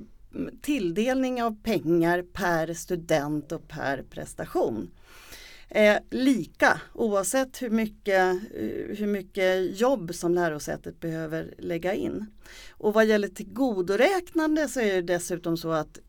tilldelning 0.61 1.43
av 1.43 1.63
pengar 1.63 2.21
per 2.33 2.73
student 2.73 3.51
och 3.51 3.67
per 3.67 4.03
prestation. 4.09 4.91
Eh, 5.69 5.97
lika 6.09 6.81
oavsett 6.93 7.61
hur 7.61 7.69
mycket, 7.69 8.35
eh, 8.55 8.97
hur 8.97 9.07
mycket 9.07 9.79
jobb 9.79 10.15
som 10.15 10.33
lärosätet 10.33 10.99
behöver 10.99 11.53
lägga 11.57 11.93
in. 11.93 12.25
Och 12.69 12.93
vad 12.93 13.05
gäller 13.05 13.27
tillgodoräknande 13.27 14.67
så 14.67 14.79
är 14.79 14.93
det 14.93 15.01
dessutom 15.01 15.57
så 15.57 15.71
att 15.71 15.99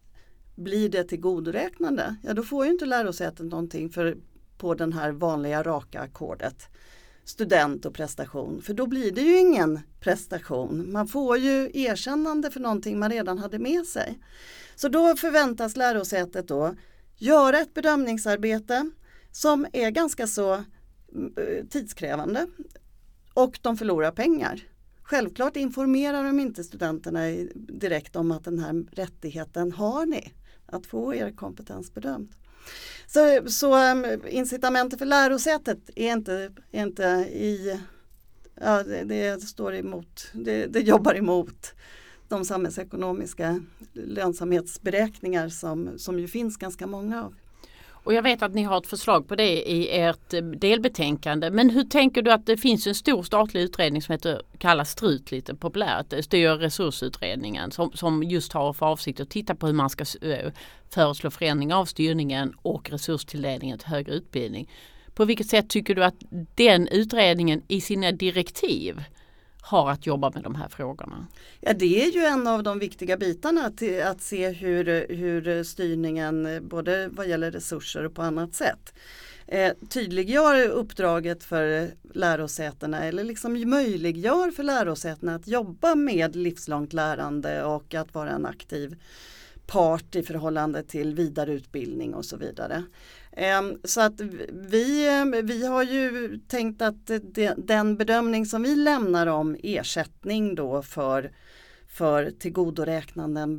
blir 0.55 0.89
det 0.89 1.05
tillgodoräknande, 1.05 2.17
ja 2.23 2.35
då 2.35 2.43
får 2.43 2.65
ju 2.65 2.73
inte 2.73 2.87
lärosätet 2.87 3.47
någonting 3.47 3.91
för, 3.91 4.17
på 4.59 4.75
den 4.75 4.93
här 4.93 5.11
vanliga 5.11 5.63
raka 5.63 6.01
ackordet 6.01 6.69
student 7.29 7.85
och 7.85 7.95
prestation. 7.95 8.63
För 8.63 8.75
då 8.75 8.87
blir 8.87 9.13
det 9.13 9.21
ju 9.21 9.39
ingen 9.39 9.81
prestation. 10.01 10.93
Man 10.93 11.09
får 11.09 11.39
ju 11.39 11.71
erkännande 11.75 12.51
för 12.51 12.61
någonting 12.61 12.99
man 12.99 13.11
redan 13.11 13.39
hade 13.39 13.59
med 13.59 13.87
sig. 13.87 14.19
Så 14.77 14.89
då 14.89 15.17
förväntas 15.17 15.77
lärosätet 15.77 16.49
då 16.49 16.75
göra 17.17 17.59
ett 17.59 17.75
bedömningsarbete 17.75 18.91
som 19.33 19.67
är 19.73 19.91
ganska 19.91 20.27
så 20.27 20.55
eh, 20.55 20.63
tidskrävande 21.71 22.47
och 23.35 23.59
de 23.63 23.77
förlorar 23.77 24.11
pengar. 24.11 24.63
Självklart 25.03 25.57
informerar 25.57 26.25
de 26.25 26.41
inte 26.41 26.65
studenterna 26.65 27.21
direkt 27.55 28.17
om 28.17 28.31
att 28.31 28.45
den 28.45 28.59
här 28.59 28.85
rättigheten 28.93 29.73
har 29.73 30.07
ni 30.07 30.33
att 30.67 30.87
få 30.87 31.15
er 31.15 31.33
kompetens 31.33 31.95
bedömd. 31.95 32.29
Så, 33.07 33.51
så 33.51 33.75
ehm, 33.75 34.07
incitamentet 34.29 34.99
för 34.99 35.07
lärosätet 35.07 35.91
är 35.95 36.13
inte, 36.13 36.51
är 36.73 36.83
inte 36.83 37.05
i, 37.33 37.81
ja, 38.55 38.83
det, 38.83 39.05
det 39.05 39.41
står 39.41 39.75
emot, 39.75 40.31
det, 40.33 40.67
det 40.67 40.81
jobbar 40.81 41.15
emot 41.15 41.75
de 42.29 42.45
samhällsekonomiska 42.45 43.61
lönsamhetsberäkningar 43.93 45.49
som, 45.49 45.99
som 45.99 46.19
ju 46.19 46.29
finns 46.29 46.57
ganska 46.57 46.87
många 46.87 47.25
av. 47.25 47.35
Och 48.09 48.15
jag 48.15 48.23
vet 48.23 48.43
att 48.43 48.55
ni 48.55 48.63
har 48.63 48.79
ett 48.79 48.87
förslag 48.87 49.29
på 49.29 49.35
det 49.35 49.71
i 49.71 50.01
ert 50.01 50.35
eh, 50.35 50.43
delbetänkande. 50.43 51.51
Men 51.51 51.71
hur 51.71 51.85
tänker 51.85 52.23
du 52.23 52.33
att 52.33 52.47
det 52.47 52.57
finns 52.57 52.87
en 52.87 52.95
stor 52.95 53.23
statlig 53.23 53.61
utredning 53.61 54.03
som 54.03 54.13
heter, 54.13 54.43
kallas 54.59 54.91
STRUT 54.91 55.31
lite 55.31 55.55
populärt, 55.55 56.25
Styr 56.25 56.51
och 56.51 56.59
resursutredningen 56.59 57.71
som, 57.71 57.93
som 57.93 58.23
just 58.23 58.53
har 58.53 58.73
för 58.73 58.87
avsikt 58.87 59.21
att 59.21 59.31
titta 59.31 59.55
på 59.55 59.67
hur 59.67 59.75
man 59.75 59.91
ska 59.91 60.05
eh, 60.23 60.53
föreslå 60.91 61.31
förändring 61.31 61.75
av 61.75 61.85
styrningen 61.85 62.55
och 62.63 62.91
resurstilldelningen 62.91 63.79
till 63.79 63.89
högre 63.89 64.13
utbildning. 64.13 64.71
På 65.15 65.25
vilket 65.25 65.47
sätt 65.47 65.71
tycker 65.71 65.95
du 65.95 66.05
att 66.05 66.17
den 66.55 66.89
utredningen 66.89 67.63
i 67.69 67.81
sina 67.81 68.13
direktiv 68.13 69.05
har 69.61 69.91
att 69.91 70.07
jobba 70.07 70.31
med 70.31 70.43
de 70.43 70.55
här 70.55 70.69
frågorna? 70.69 71.27
Ja, 71.61 71.73
det 71.73 72.05
är 72.05 72.11
ju 72.11 72.21
en 72.21 72.47
av 72.47 72.63
de 72.63 72.79
viktiga 72.79 73.17
bitarna 73.17 73.71
till 73.71 74.03
att 74.03 74.21
se 74.21 74.51
hur, 74.51 75.07
hur 75.15 75.65
styrningen 75.65 76.69
både 76.69 77.09
vad 77.09 77.29
gäller 77.29 77.51
resurser 77.51 78.05
och 78.05 78.15
på 78.15 78.23
annat 78.23 78.55
sätt 78.55 78.95
eh, 79.47 79.73
tydliggör 79.89 80.69
uppdraget 80.69 81.45
för 81.45 81.91
lärosätena 82.15 83.05
eller 83.05 83.25
liksom 83.25 83.71
möjliggör 83.71 84.51
för 84.51 84.63
lärosätena 84.63 85.35
att 85.35 85.49
jobba 85.49 85.95
med 85.95 86.37
livslångt 86.37 86.93
lärande 86.93 87.65
och 87.65 87.95
att 87.95 88.15
vara 88.15 88.31
en 88.31 88.47
aktiv 88.47 88.97
part 89.67 90.17
i 90.17 90.23
förhållande 90.23 90.83
till 90.83 91.15
vidareutbildning 91.15 92.15
och 92.15 92.25
så 92.25 92.37
vidare. 92.37 92.85
Ehm, 93.33 93.79
så 93.85 94.01
att 94.01 94.21
vi, 94.49 95.09
ehm, 95.09 95.35
vi 95.47 95.67
har 95.67 95.83
ju 95.83 96.39
tänkt 96.49 96.83
att 96.83 97.11
den 97.57 97.97
bedömning 97.97 98.47
som 98.47 98.63
vi 98.63 98.77
lämnar 98.77 99.27
om 99.27 99.57
ersättning 99.63 100.55
då 100.55 100.83
för, 100.83 101.33
för 101.89 102.31
tillgodoräknanden 102.31 103.59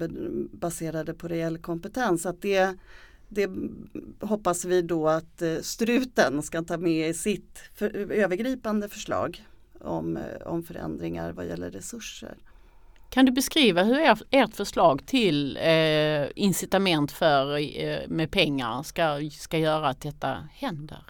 baserade 0.51 1.13
på 1.13 1.27
reell 1.27 1.58
kompetens, 1.58 2.25
att 2.25 2.41
det, 2.41 2.75
det 3.27 3.49
hoppas 4.19 4.65
vi 4.65 4.82
då 4.82 5.08
att 5.08 5.41
eh, 5.41 5.58
struten 5.62 6.43
ska 6.43 6.63
ta 6.63 6.77
med 6.77 7.10
i 7.10 7.13
sitt 7.13 7.60
för, 7.75 8.12
övergripande 8.12 8.89
förslag 8.89 9.45
om, 9.79 10.17
eh, 10.17 10.47
om 10.47 10.63
förändringar 10.63 11.32
vad 11.32 11.47
gäller 11.47 11.71
resurser. 11.71 12.38
Kan 13.10 13.26
du 13.26 13.32
beskriva 13.32 13.84
hur 13.84 14.00
er, 14.00 14.19
ert 14.32 14.56
förslag 14.56 15.06
till 15.06 15.58
eh, 15.58 16.28
incitament 16.36 17.12
för, 17.12 17.58
eh, 17.58 18.00
med 18.08 18.32
pengar 18.32 18.84
ska, 18.84 19.30
ska 19.32 19.58
göra 19.58 19.89
att 19.89 20.02
detta 20.02 20.48
händer? 20.54 21.04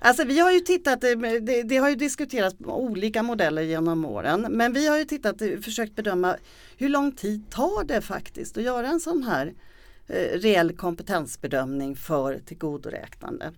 Alltså 0.00 0.24
vi 0.24 0.40
har 0.40 0.52
ju 0.52 0.60
tittat, 0.60 1.04
eh, 1.04 1.10
det, 1.40 1.62
det 1.62 1.76
har 1.76 1.88
ju 1.88 1.96
diskuterats 1.96 2.56
olika 2.64 3.22
modeller 3.22 3.62
genom 3.62 4.04
åren, 4.04 4.46
men 4.50 4.72
vi 4.72 4.88
har 4.88 4.98
ju 4.98 5.04
tittat, 5.04 5.42
eh, 5.42 5.58
försökt 5.64 5.96
bedöma 5.96 6.36
hur 6.76 6.88
lång 6.88 7.12
tid 7.12 7.50
tar 7.50 7.84
det 7.84 8.00
faktiskt 8.00 8.56
att 8.56 8.64
göra 8.64 8.86
en 8.86 9.00
sån 9.00 9.22
här 9.22 9.46
Eh, 9.46 9.52
Eh, 10.06 10.38
reell 10.38 10.76
kompetensbedömning 10.76 11.96
för 11.96 12.38
tillgodoräknande. 12.38 13.52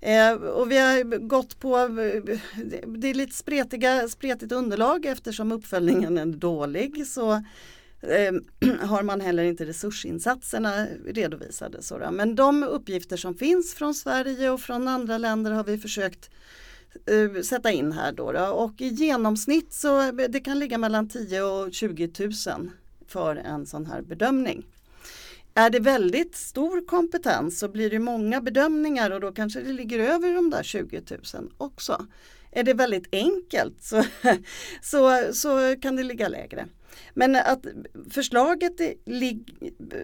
Eh, 0.00 0.32
och 0.32 0.70
vi 0.70 0.78
har 0.78 1.18
gått 1.18 1.60
på, 1.60 1.78
eh, 1.78 2.38
det 2.86 3.10
är 3.10 3.14
lite 3.14 3.34
spretiga, 3.34 4.08
spretigt 4.08 4.52
underlag 4.52 5.06
eftersom 5.06 5.52
uppföljningen 5.52 6.18
är 6.18 6.26
dålig 6.26 7.06
så 7.06 7.32
eh, 8.00 8.32
har 8.80 9.02
man 9.02 9.20
heller 9.20 9.44
inte 9.44 9.66
resursinsatserna 9.66 10.86
redovisade. 11.06 11.78
Men 12.12 12.34
de 12.34 12.62
uppgifter 12.62 13.16
som 13.16 13.34
finns 13.34 13.74
från 13.74 13.94
Sverige 13.94 14.50
och 14.50 14.60
från 14.60 14.88
andra 14.88 15.18
länder 15.18 15.50
har 15.50 15.64
vi 15.64 15.78
försökt 15.78 16.30
eh, 17.06 17.42
sätta 17.42 17.70
in 17.70 17.92
här 17.92 18.12
då, 18.12 18.32
då, 18.32 18.46
och 18.46 18.80
i 18.80 18.88
genomsnitt 18.88 19.72
så 19.72 20.10
det 20.12 20.40
kan 20.40 20.58
ligga 20.58 20.78
mellan 20.78 21.08
10 21.08 21.42
och 21.42 21.72
20 21.72 22.10
000 22.18 22.70
för 23.06 23.36
en 23.36 23.66
sån 23.66 23.86
här 23.86 24.02
bedömning. 24.02 24.66
Är 25.54 25.70
det 25.70 25.80
väldigt 25.80 26.36
stor 26.36 26.86
kompetens 26.86 27.58
så 27.58 27.68
blir 27.68 27.90
det 27.90 27.98
många 27.98 28.40
bedömningar 28.40 29.10
och 29.10 29.20
då 29.20 29.32
kanske 29.32 29.60
det 29.60 29.72
ligger 29.72 29.98
över 29.98 30.34
de 30.34 30.50
där 30.50 30.62
20 30.62 31.02
000 31.34 31.52
också. 31.56 32.06
Är 32.50 32.62
det 32.62 32.74
väldigt 32.74 33.08
enkelt 33.12 33.82
så, 33.82 34.04
så, 34.82 35.32
så 35.32 35.76
kan 35.80 35.96
det 35.96 36.02
ligga 36.02 36.28
lägre. 36.28 36.66
Men 37.14 37.36
att 37.36 37.66
förslaget 38.10 38.80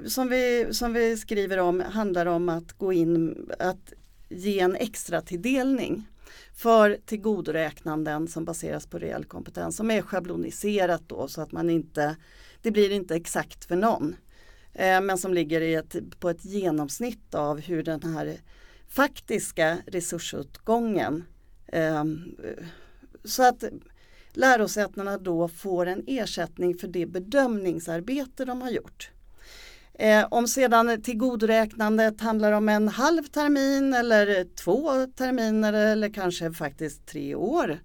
som 0.07 0.29
vi, 0.29 0.67
som 0.71 0.93
vi 0.93 1.17
skriver 1.17 1.59
om 1.59 1.81
handlar 1.81 2.27
om 2.27 2.49
att 2.49 2.73
gå 2.73 2.93
in 2.93 3.51
att 3.59 3.93
ge 4.29 4.61
en 4.61 4.77
extra 4.77 5.21
tilldelning 5.21 6.07
för 6.55 6.99
tillgodoräknanden 7.07 8.29
som 8.29 8.45
baseras 8.45 8.87
på 8.87 8.99
reell 8.99 9.25
kompetens 9.25 9.77
som 9.77 9.91
är 9.91 10.03
schabloniserat 10.03 11.03
då 11.07 11.29
så 11.29 11.41
att 11.41 11.53
man 11.53 11.71
inte 11.71 12.17
det 12.63 12.71
blir 12.71 12.91
inte 12.91 13.15
exakt 13.15 13.65
för 13.65 13.77
någon. 13.77 14.17
Eh, 14.75 15.01
men 15.01 15.19
som 15.19 15.35
ligger 15.35 15.61
i 15.61 15.75
ett, 15.75 15.97
på 16.21 16.31
ett 16.31 16.45
genomsnitt 16.45 17.35
av 17.35 17.61
hur 17.61 17.83
den 17.83 18.03
här 18.03 18.37
faktiska 18.89 19.79
resursutgången 19.87 21.25
eh, 21.67 22.05
så 23.25 23.49
att 23.49 23.65
lärosätena 24.33 25.19
då 25.19 25.49
får 25.49 25.87
en 25.87 26.05
ersättning 26.07 26.75
för 26.75 26.89
det 26.89 27.07
bedömningsarbete 27.07 28.45
de 28.45 28.63
har 28.63 28.71
gjort. 28.71 29.11
Eh, 29.95 30.27
om 30.31 30.49
sedan 30.49 31.03
tillgodoräknandet 31.03 32.21
handlar 32.21 32.53
om 32.53 32.69
en 32.69 32.89
halv 32.89 33.23
termin 33.23 33.95
eller 33.95 34.45
två 34.55 35.07
terminer 35.07 35.73
eller 35.73 36.09
kanske 36.09 36.53
faktiskt 36.53 37.07
tre 37.07 37.35
år 37.35 37.79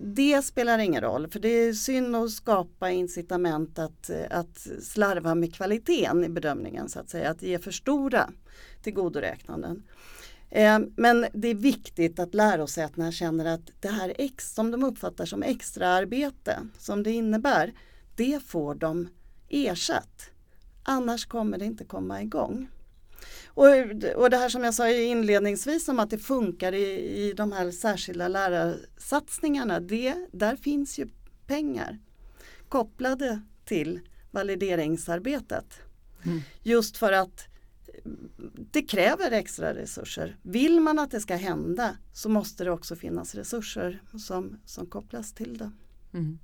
det 0.00 0.44
spelar 0.44 0.78
ingen 0.78 1.00
roll 1.00 1.28
för 1.28 1.40
det 1.40 1.48
är 1.48 1.72
synd 1.72 2.16
att 2.16 2.30
skapa 2.30 2.90
incitament 2.90 3.78
att, 3.78 4.10
att 4.30 4.66
slarva 4.82 5.34
med 5.34 5.54
kvaliteten 5.54 6.24
i 6.24 6.28
bedömningen 6.28 6.88
så 6.88 7.00
att 7.00 7.10
säga, 7.10 7.30
att 7.30 7.42
ge 7.42 7.58
för 7.58 7.70
stora 7.70 8.30
tillgodoräknanden. 8.82 9.82
Eh, 10.50 10.78
men 10.96 11.26
det 11.32 11.48
är 11.48 11.54
viktigt 11.54 12.18
att 12.18 12.34
lärosätena 12.34 13.12
känner 13.12 13.54
att 13.54 13.70
det 13.80 13.88
här 13.88 14.12
ex, 14.18 14.54
som 14.54 14.70
de 14.70 14.84
uppfattar 14.84 15.26
som 15.26 15.42
extra 15.42 15.88
arbete 15.88 16.58
som 16.78 17.02
det 17.02 17.10
innebär, 17.10 17.72
det 18.16 18.42
får 18.46 18.74
de 18.74 19.08
ersatt. 19.48 20.30
Annars 20.82 21.26
kommer 21.26 21.58
det 21.58 21.64
inte 21.64 21.84
komma 21.84 22.22
igång. 22.22 22.68
Och, 23.46 23.66
och 24.16 24.30
det 24.30 24.36
här 24.36 24.48
som 24.48 24.64
jag 24.64 24.74
sa 24.74 24.88
inledningsvis 24.90 25.88
om 25.88 25.98
att 25.98 26.10
det 26.10 26.18
funkar 26.18 26.72
i, 26.72 27.26
i 27.28 27.32
de 27.32 27.52
här 27.52 27.70
särskilda 27.70 28.28
lärarsatsningarna, 28.28 29.80
det, 29.80 30.14
där 30.32 30.56
finns 30.56 30.98
ju 30.98 31.08
pengar 31.46 31.98
kopplade 32.68 33.42
till 33.64 34.00
valideringsarbetet. 34.30 35.80
Mm. 36.24 36.40
Just 36.62 36.96
för 36.96 37.12
att 37.12 37.48
det 38.72 38.82
kräver 38.82 39.30
extra 39.30 39.74
resurser. 39.74 40.36
Vill 40.42 40.80
man 40.80 40.98
att 40.98 41.10
det 41.10 41.20
ska 41.20 41.36
hända 41.36 41.96
så 42.12 42.28
måste 42.28 42.64
det 42.64 42.70
också 42.70 42.96
finnas 42.96 43.34
resurser 43.34 44.02
som, 44.18 44.60
som 44.64 44.86
kopplas 44.86 45.32
till 45.32 45.58
det. 45.58 45.70
Mm. 46.14 46.38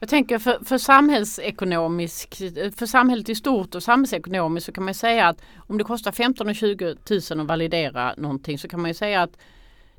Jag 0.00 0.08
tänker 0.08 0.38
för, 0.38 0.64
för 0.64 0.78
samhällsekonomisk, 0.78 2.36
för 2.76 2.86
samhället 2.86 3.28
i 3.28 3.34
stort 3.34 3.74
och 3.74 3.82
samhällsekonomiskt 3.82 4.66
så 4.66 4.72
kan 4.72 4.84
man 4.84 4.94
säga 4.94 5.28
att 5.28 5.42
om 5.56 5.78
det 5.78 5.84
kostar 5.84 6.12
15 6.12 6.48
och 6.48 6.54
20 6.54 6.84
000 7.30 7.40
att 7.40 7.46
validera 7.46 8.14
någonting 8.16 8.58
så 8.58 8.68
kan 8.68 8.82
man 8.82 8.94
säga 8.94 9.22
att 9.22 9.38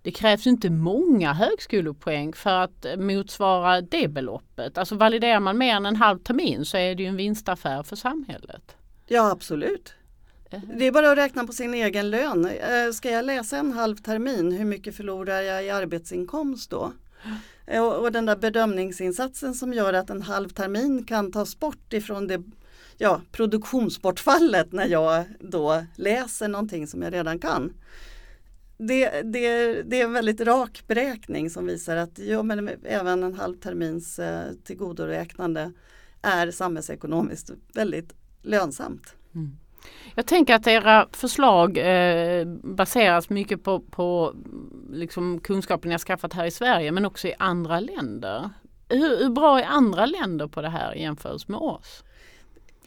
det 0.02 0.12
krävs 0.12 0.48
inte 0.48 0.70
många 0.70 1.34
högskolepoäng 1.34 2.34
för 2.34 2.50
att 2.50 2.86
motsvara 2.98 3.82
det 3.82 4.08
beloppet. 4.08 4.78
Alltså 4.78 4.96
validerar 4.96 5.40
man 5.40 5.58
mer 5.58 5.76
än 5.76 5.86
en 5.86 5.96
halv 5.96 6.20
termin 6.20 6.66
så 6.66 6.78
är 6.78 6.96
det 6.96 7.04
ju 7.04 7.10
en 7.10 7.16
vinstaffär 7.16 7.84
för 7.84 7.96
samhället. 7.96 8.76
Ja 9.08 9.32
absolut. 9.32 9.94
Det 10.78 10.88
är 10.88 10.92
bara 10.92 11.12
att 11.12 11.18
räkna 11.18 11.48
på 11.48 11.54
sin 11.54 11.74
egen 11.74 12.10
lön. 12.10 12.46
Eh, 12.46 12.92
ska 12.94 13.12
jag 13.12 13.26
läsa 13.26 13.58
en 13.58 13.72
halv 13.72 13.96
termin, 13.96 14.52
hur 14.52 14.66
mycket 14.66 14.96
förlorar 14.96 15.42
jag 15.42 15.66
i 15.66 15.70
arbetsinkomst 15.70 16.70
då? 16.70 16.92
Eh, 17.68 17.84
och, 17.84 18.04
och 18.04 18.12
den 18.12 18.26
där 18.26 18.36
bedömningsinsatsen 18.36 19.54
som 19.54 19.74
gör 19.74 19.94
att 19.94 20.10
en 20.10 20.22
halv 20.22 20.50
termin 20.50 21.04
kan 21.04 21.32
tas 21.32 21.60
bort 21.60 21.94
ifrån 21.94 22.28
det 22.28 22.44
ja, 22.98 23.22
produktionsbortfallet 23.32 24.72
när 24.72 24.88
jag 24.88 25.24
då 25.40 25.86
läser 25.96 26.48
någonting 26.48 26.88
som 26.88 27.02
jag 27.02 27.14
redan 27.14 27.40
kan. 27.40 27.74
Det, 28.78 29.22
det, 29.22 29.82
det 29.84 30.02
är 30.02 30.04
en 30.04 30.14
väldigt 30.14 30.42
rak 30.42 30.84
beräkning 30.88 31.50
som 31.50 31.66
visar 31.66 31.98
att 31.98 32.20
ja, 32.20 32.44
men 32.44 32.70
även 32.84 33.24
en 33.24 33.34
halv 33.34 33.56
termins 33.56 34.20
eh, 34.20 34.52
tillgodoräknande 34.64 35.72
är 36.22 36.52
samhällsekonomiskt 36.52 37.52
väldigt 37.74 38.14
lönsamt. 38.42 39.16
Mm. 39.36 39.58
Jag 40.16 40.26
tänker 40.26 40.56
att 40.56 40.68
era 40.68 41.08
förslag 41.12 41.78
eh, 41.78 42.46
baseras 42.64 43.30
mycket 43.30 43.64
på, 43.64 43.80
på 43.80 44.34
liksom 44.92 45.40
kunskapen 45.40 45.90
ni 45.90 45.94
har 45.94 46.00
skaffat 46.00 46.34
här 46.34 46.46
i 46.46 46.52
Sverige 46.52 46.92
men 46.92 47.06
också 47.06 47.28
i 47.28 47.34
andra 47.40 47.80
länder. 47.80 48.50
Hur, 48.90 49.18
hur 49.18 49.30
bra 49.30 49.60
är 49.60 49.66
andra 49.66 50.06
länder 50.06 50.48
på 50.48 50.62
det 50.62 50.70
här 50.70 50.94
jämfört 50.94 51.48
med 51.48 51.60
oss? 51.60 52.04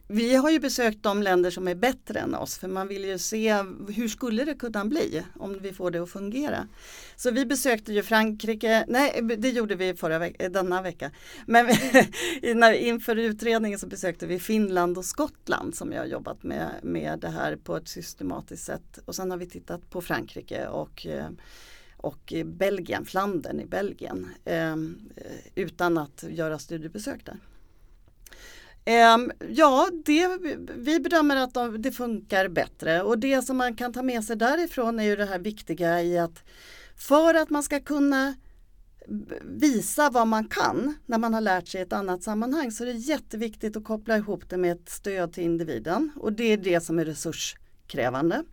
Vi 0.06 0.34
har 0.34 0.50
ju 0.50 0.60
besökt 0.60 1.02
de 1.02 1.22
länder 1.22 1.50
som 1.50 1.68
är 1.68 1.74
bättre 1.74 2.20
än 2.20 2.34
oss 2.34 2.58
för 2.58 2.68
man 2.68 2.88
vill 2.88 3.04
ju 3.04 3.18
se 3.18 3.62
hur 3.88 4.08
skulle 4.08 4.44
det 4.44 4.54
kunna 4.54 4.84
bli 4.84 5.22
om 5.34 5.58
vi 5.60 5.72
får 5.72 5.90
det 5.90 5.98
att 5.98 6.10
fungera. 6.10 6.68
Så 7.16 7.30
vi 7.30 7.46
besökte 7.46 7.92
ju 7.92 8.02
Frankrike, 8.02 8.84
nej 8.88 9.20
det 9.38 9.50
gjorde 9.50 9.74
vi 9.74 9.94
förra 9.94 10.18
veck 10.18 10.36
eh, 10.38 10.50
denna 10.50 10.82
vecka. 10.82 11.10
Men 11.46 11.70
inför 12.74 13.16
utredningen 13.16 13.78
så 13.78 13.86
besökte 13.86 14.26
vi 14.26 14.38
Finland 14.38 14.98
och 14.98 15.04
Skottland 15.04 15.74
som 15.74 15.92
jag 15.92 16.00
har 16.00 16.06
jobbat 16.06 16.42
med, 16.42 16.70
med 16.82 17.18
det 17.18 17.30
här 17.30 17.56
på 17.56 17.76
ett 17.76 17.88
systematiskt 17.88 18.64
sätt. 18.64 18.98
Och 19.04 19.14
sen 19.14 19.30
har 19.30 19.38
vi 19.38 19.46
tittat 19.46 19.90
på 19.90 20.00
Frankrike 20.00 20.66
och 20.66 21.06
eh, 21.06 21.28
och 21.96 22.32
Belgien, 22.44 23.04
Flandern 23.04 23.60
i 23.60 23.66
Belgien 23.66 24.28
eh, 24.44 24.76
utan 25.54 25.98
att 25.98 26.24
göra 26.28 26.58
studiebesök 26.58 27.26
där. 27.26 27.38
Ehm, 28.84 29.32
ja, 29.48 29.88
det, 30.04 30.28
vi 30.76 31.00
bedömer 31.00 31.36
att 31.36 31.54
de, 31.54 31.82
det 31.82 31.92
funkar 31.92 32.48
bättre 32.48 33.02
och 33.02 33.18
det 33.18 33.42
som 33.42 33.56
man 33.56 33.76
kan 33.76 33.92
ta 33.92 34.02
med 34.02 34.24
sig 34.24 34.36
därifrån 34.36 35.00
är 35.00 35.04
ju 35.04 35.16
det 35.16 35.24
här 35.24 35.38
viktiga 35.38 36.02
i 36.02 36.18
att 36.18 36.42
för 36.96 37.34
att 37.34 37.50
man 37.50 37.62
ska 37.62 37.80
kunna 37.80 38.34
visa 39.42 40.10
vad 40.10 40.26
man 40.26 40.48
kan 40.48 40.94
när 41.06 41.18
man 41.18 41.34
har 41.34 41.40
lärt 41.40 41.68
sig 41.68 41.80
ett 41.80 41.92
annat 41.92 42.22
sammanhang 42.22 42.72
så 42.72 42.84
är 42.84 42.86
det 42.86 42.92
jätteviktigt 42.92 43.76
att 43.76 43.84
koppla 43.84 44.16
ihop 44.16 44.48
det 44.48 44.56
med 44.56 44.72
ett 44.72 44.88
stöd 44.88 45.32
till 45.32 45.44
individen 45.44 46.10
och 46.16 46.32
det 46.32 46.52
är 46.52 46.56
det 46.56 46.80
som 46.80 46.98
är 46.98 47.04
resurskrävande. 47.04 48.44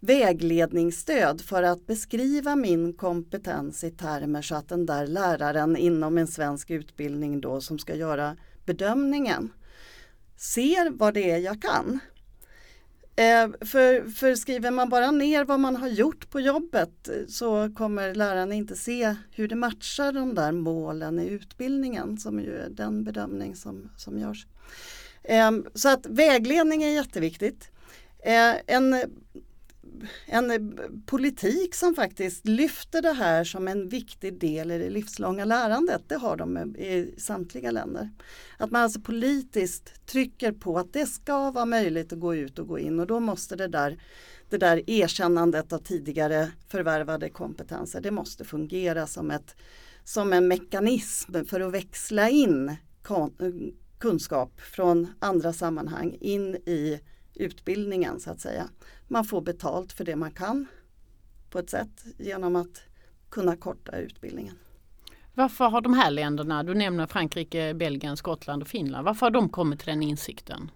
Vägledningsstöd 0.00 1.40
för 1.40 1.62
att 1.62 1.86
beskriva 1.86 2.56
min 2.56 2.92
kompetens 2.92 3.84
i 3.84 3.90
termer 3.90 4.42
så 4.42 4.54
att 4.54 4.68
den 4.68 4.86
där 4.86 5.06
läraren 5.06 5.76
inom 5.76 6.18
en 6.18 6.26
svensk 6.26 6.70
utbildning 6.70 7.40
då 7.40 7.60
som 7.60 7.78
ska 7.78 7.94
göra 7.94 8.36
bedömningen 8.66 9.52
ser 10.36 10.90
vad 10.90 11.14
det 11.14 11.30
är 11.30 11.38
jag 11.38 11.62
kan. 11.62 12.00
Eh, 13.16 13.66
för, 13.66 14.10
för 14.10 14.34
skriver 14.34 14.70
man 14.70 14.88
bara 14.88 15.10
ner 15.10 15.44
vad 15.44 15.60
man 15.60 15.76
har 15.76 15.88
gjort 15.88 16.30
på 16.30 16.40
jobbet 16.40 17.08
så 17.28 17.74
kommer 17.74 18.14
läraren 18.14 18.52
inte 18.52 18.76
se 18.76 19.14
hur 19.30 19.48
det 19.48 19.54
matchar 19.54 20.12
de 20.12 20.34
där 20.34 20.52
målen 20.52 21.20
i 21.20 21.26
utbildningen 21.26 22.18
som 22.18 22.40
ju 22.40 22.56
är 22.56 22.68
den 22.70 23.04
bedömning 23.04 23.56
som, 23.56 23.90
som 23.96 24.18
görs. 24.18 24.46
Eh, 25.22 25.50
så 25.74 25.88
att 25.88 26.06
vägledning 26.06 26.82
är 26.82 26.90
jätteviktigt. 26.90 27.70
Eh, 28.24 28.54
en 28.66 28.96
en 30.26 30.50
eh, 30.50 30.58
politik 31.06 31.74
som 31.74 31.94
faktiskt 31.94 32.46
lyfter 32.48 33.02
det 33.02 33.12
här 33.12 33.44
som 33.44 33.68
en 33.68 33.88
viktig 33.88 34.38
del 34.38 34.70
i 34.70 34.78
det 34.78 34.90
livslånga 34.90 35.44
lärandet. 35.44 36.02
Det 36.08 36.16
har 36.16 36.36
de 36.36 36.76
i 36.76 37.14
samtliga 37.18 37.70
länder. 37.70 38.10
Att 38.56 38.70
man 38.70 38.82
alltså 38.82 39.00
politiskt 39.00 40.06
trycker 40.06 40.52
på 40.52 40.78
att 40.78 40.92
det 40.92 41.06
ska 41.06 41.50
vara 41.50 41.64
möjligt 41.64 42.12
att 42.12 42.20
gå 42.20 42.34
ut 42.34 42.58
och 42.58 42.68
gå 42.68 42.78
in 42.78 43.00
och 43.00 43.06
då 43.06 43.20
måste 43.20 43.56
det 43.56 43.68
där, 43.68 44.02
det 44.48 44.58
där 44.58 44.90
erkännandet 44.90 45.72
av 45.72 45.78
tidigare 45.78 46.48
förvärvade 46.68 47.28
kompetenser, 47.28 48.00
det 48.00 48.10
måste 48.10 48.44
fungera 48.44 49.06
som, 49.06 49.30
ett, 49.30 49.56
som 50.04 50.32
en 50.32 50.48
mekanism 50.48 51.44
för 51.44 51.60
att 51.60 51.72
växla 51.72 52.28
in 52.28 52.76
kunskap 53.98 54.60
från 54.60 55.06
andra 55.18 55.52
sammanhang 55.52 56.16
in 56.20 56.54
i 56.54 57.00
utbildningen 57.34 58.20
så 58.20 58.30
att 58.30 58.40
säga. 58.40 58.68
Man 59.12 59.24
får 59.24 59.40
betalt 59.40 59.92
för 59.92 60.04
det 60.04 60.16
man 60.16 60.30
kan 60.30 60.66
på 61.50 61.58
ett 61.58 61.70
sätt 61.70 62.04
genom 62.18 62.56
att 62.56 62.82
kunna 63.30 63.56
korta 63.56 63.96
utbildningen. 63.96 64.54
Varför 65.34 65.64
har 65.64 65.80
de 65.80 65.94
här 65.94 66.10
länderna, 66.10 66.62
du 66.62 66.74
nämner 66.74 67.06
Frankrike, 67.06 67.74
Belgien, 67.74 68.16
Skottland 68.16 68.62
och 68.62 68.68
Finland, 68.68 69.04
varför 69.04 69.26
har 69.26 69.30
de 69.30 69.48
kommit 69.48 69.78
till 69.80 69.88
den 69.88 70.02
insikten? 70.02 70.70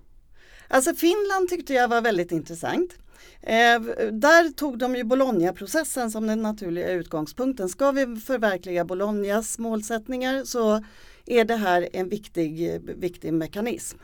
Alltså 0.69 0.95
Finland 0.95 1.49
tyckte 1.49 1.73
jag 1.73 1.89
var 1.89 2.01
väldigt 2.01 2.33
intressant. 2.33 2.99
Eh, 3.41 3.81
där 4.13 4.53
tog 4.53 4.79
de 4.79 4.97
ju 4.97 5.05
Bologna-processen 5.05 6.11
som 6.11 6.27
den 6.27 6.43
naturliga 6.43 6.91
utgångspunkten. 6.91 7.69
Ska 7.69 7.93
vi 7.93 8.17
förverkliga 8.17 8.85
Bolognas 8.85 9.59
målsättningar 9.59 10.45
så 10.45 10.85
är 11.27 11.45
det 11.45 11.57
här 11.57 11.89
en 11.93 12.09
viktig, 12.09 12.81
viktig 12.97 13.33
mekanism. 13.33 13.99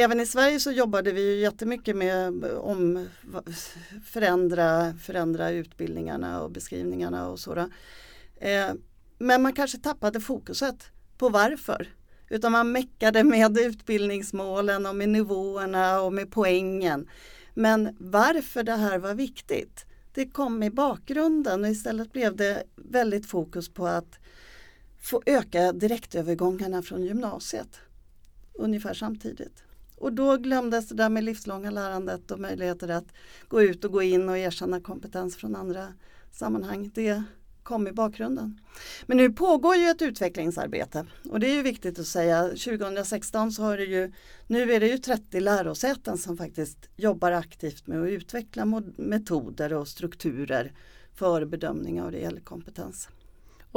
Även 0.00 0.20
i 0.20 0.26
Sverige 0.26 0.60
så 0.60 0.70
jobbade 0.70 1.12
vi 1.12 1.34
ju 1.34 1.40
jättemycket 1.40 1.96
med 1.96 2.44
om 2.44 3.08
förändra, 4.04 4.94
förändra 4.94 5.50
utbildningarna 5.50 6.42
och 6.42 6.50
beskrivningarna 6.50 7.28
och 7.28 7.40
sådär. 7.40 7.68
Eh, 8.36 8.70
men 9.18 9.42
man 9.42 9.52
kanske 9.52 9.78
tappade 9.78 10.20
fokuset 10.20 10.86
på 11.16 11.28
varför. 11.28 11.88
Utan 12.28 12.52
man 12.52 12.72
meckade 12.72 13.24
med 13.24 13.58
utbildningsmålen 13.58 14.86
och 14.86 14.96
med 14.96 15.08
nivåerna 15.08 16.00
och 16.00 16.12
med 16.12 16.30
poängen. 16.30 17.08
Men 17.54 17.96
varför 17.98 18.62
det 18.62 18.76
här 18.76 18.98
var 18.98 19.14
viktigt, 19.14 19.84
det 20.14 20.26
kom 20.26 20.62
i 20.62 20.70
bakgrunden 20.70 21.64
och 21.64 21.70
istället 21.70 22.12
blev 22.12 22.36
det 22.36 22.62
väldigt 22.76 23.26
fokus 23.26 23.68
på 23.68 23.86
att 23.86 24.18
få 25.00 25.22
öka 25.26 25.72
direktövergångarna 25.72 26.82
från 26.82 27.04
gymnasiet 27.04 27.80
ungefär 28.54 28.94
samtidigt. 28.94 29.64
Och 30.00 30.12
då 30.12 30.36
glömdes 30.36 30.88
det 30.88 30.94
där 30.94 31.08
med 31.08 31.24
livslånga 31.24 31.70
lärandet 31.70 32.30
och 32.30 32.40
möjligheter 32.40 32.88
att 32.88 33.06
gå 33.48 33.62
ut 33.62 33.84
och 33.84 33.92
gå 33.92 34.02
in 34.02 34.28
och 34.28 34.38
erkänna 34.38 34.80
kompetens 34.80 35.36
från 35.36 35.56
andra 35.56 35.86
sammanhang. 36.30 36.90
Det 36.94 37.22
kom 37.62 37.88
i 37.88 37.92
bakgrunden. 37.92 38.60
Men 39.06 39.16
nu 39.16 39.32
pågår 39.32 39.76
ju 39.76 39.88
ett 39.88 40.02
utvecklingsarbete 40.02 41.06
och 41.30 41.40
det 41.40 41.50
är 41.50 41.54
ju 41.54 41.62
viktigt 41.62 41.98
att 41.98 42.06
säga. 42.06 42.42
2016 42.48 43.52
så 43.52 43.62
har 43.62 43.76
det 43.76 43.84
ju, 43.84 44.12
nu 44.46 44.72
är 44.72 44.80
det 44.80 44.86
ju 44.86 44.98
30 44.98 45.40
lärosäten 45.40 46.18
som 46.18 46.36
faktiskt 46.36 46.88
jobbar 46.96 47.32
aktivt 47.32 47.86
med 47.86 48.02
att 48.02 48.08
utveckla 48.08 48.82
metoder 48.96 49.72
och 49.72 49.88
strukturer 49.88 50.72
för 51.14 51.44
bedömning 51.44 52.02
av 52.02 52.10
reell 52.10 52.40
kompetens. 52.40 53.08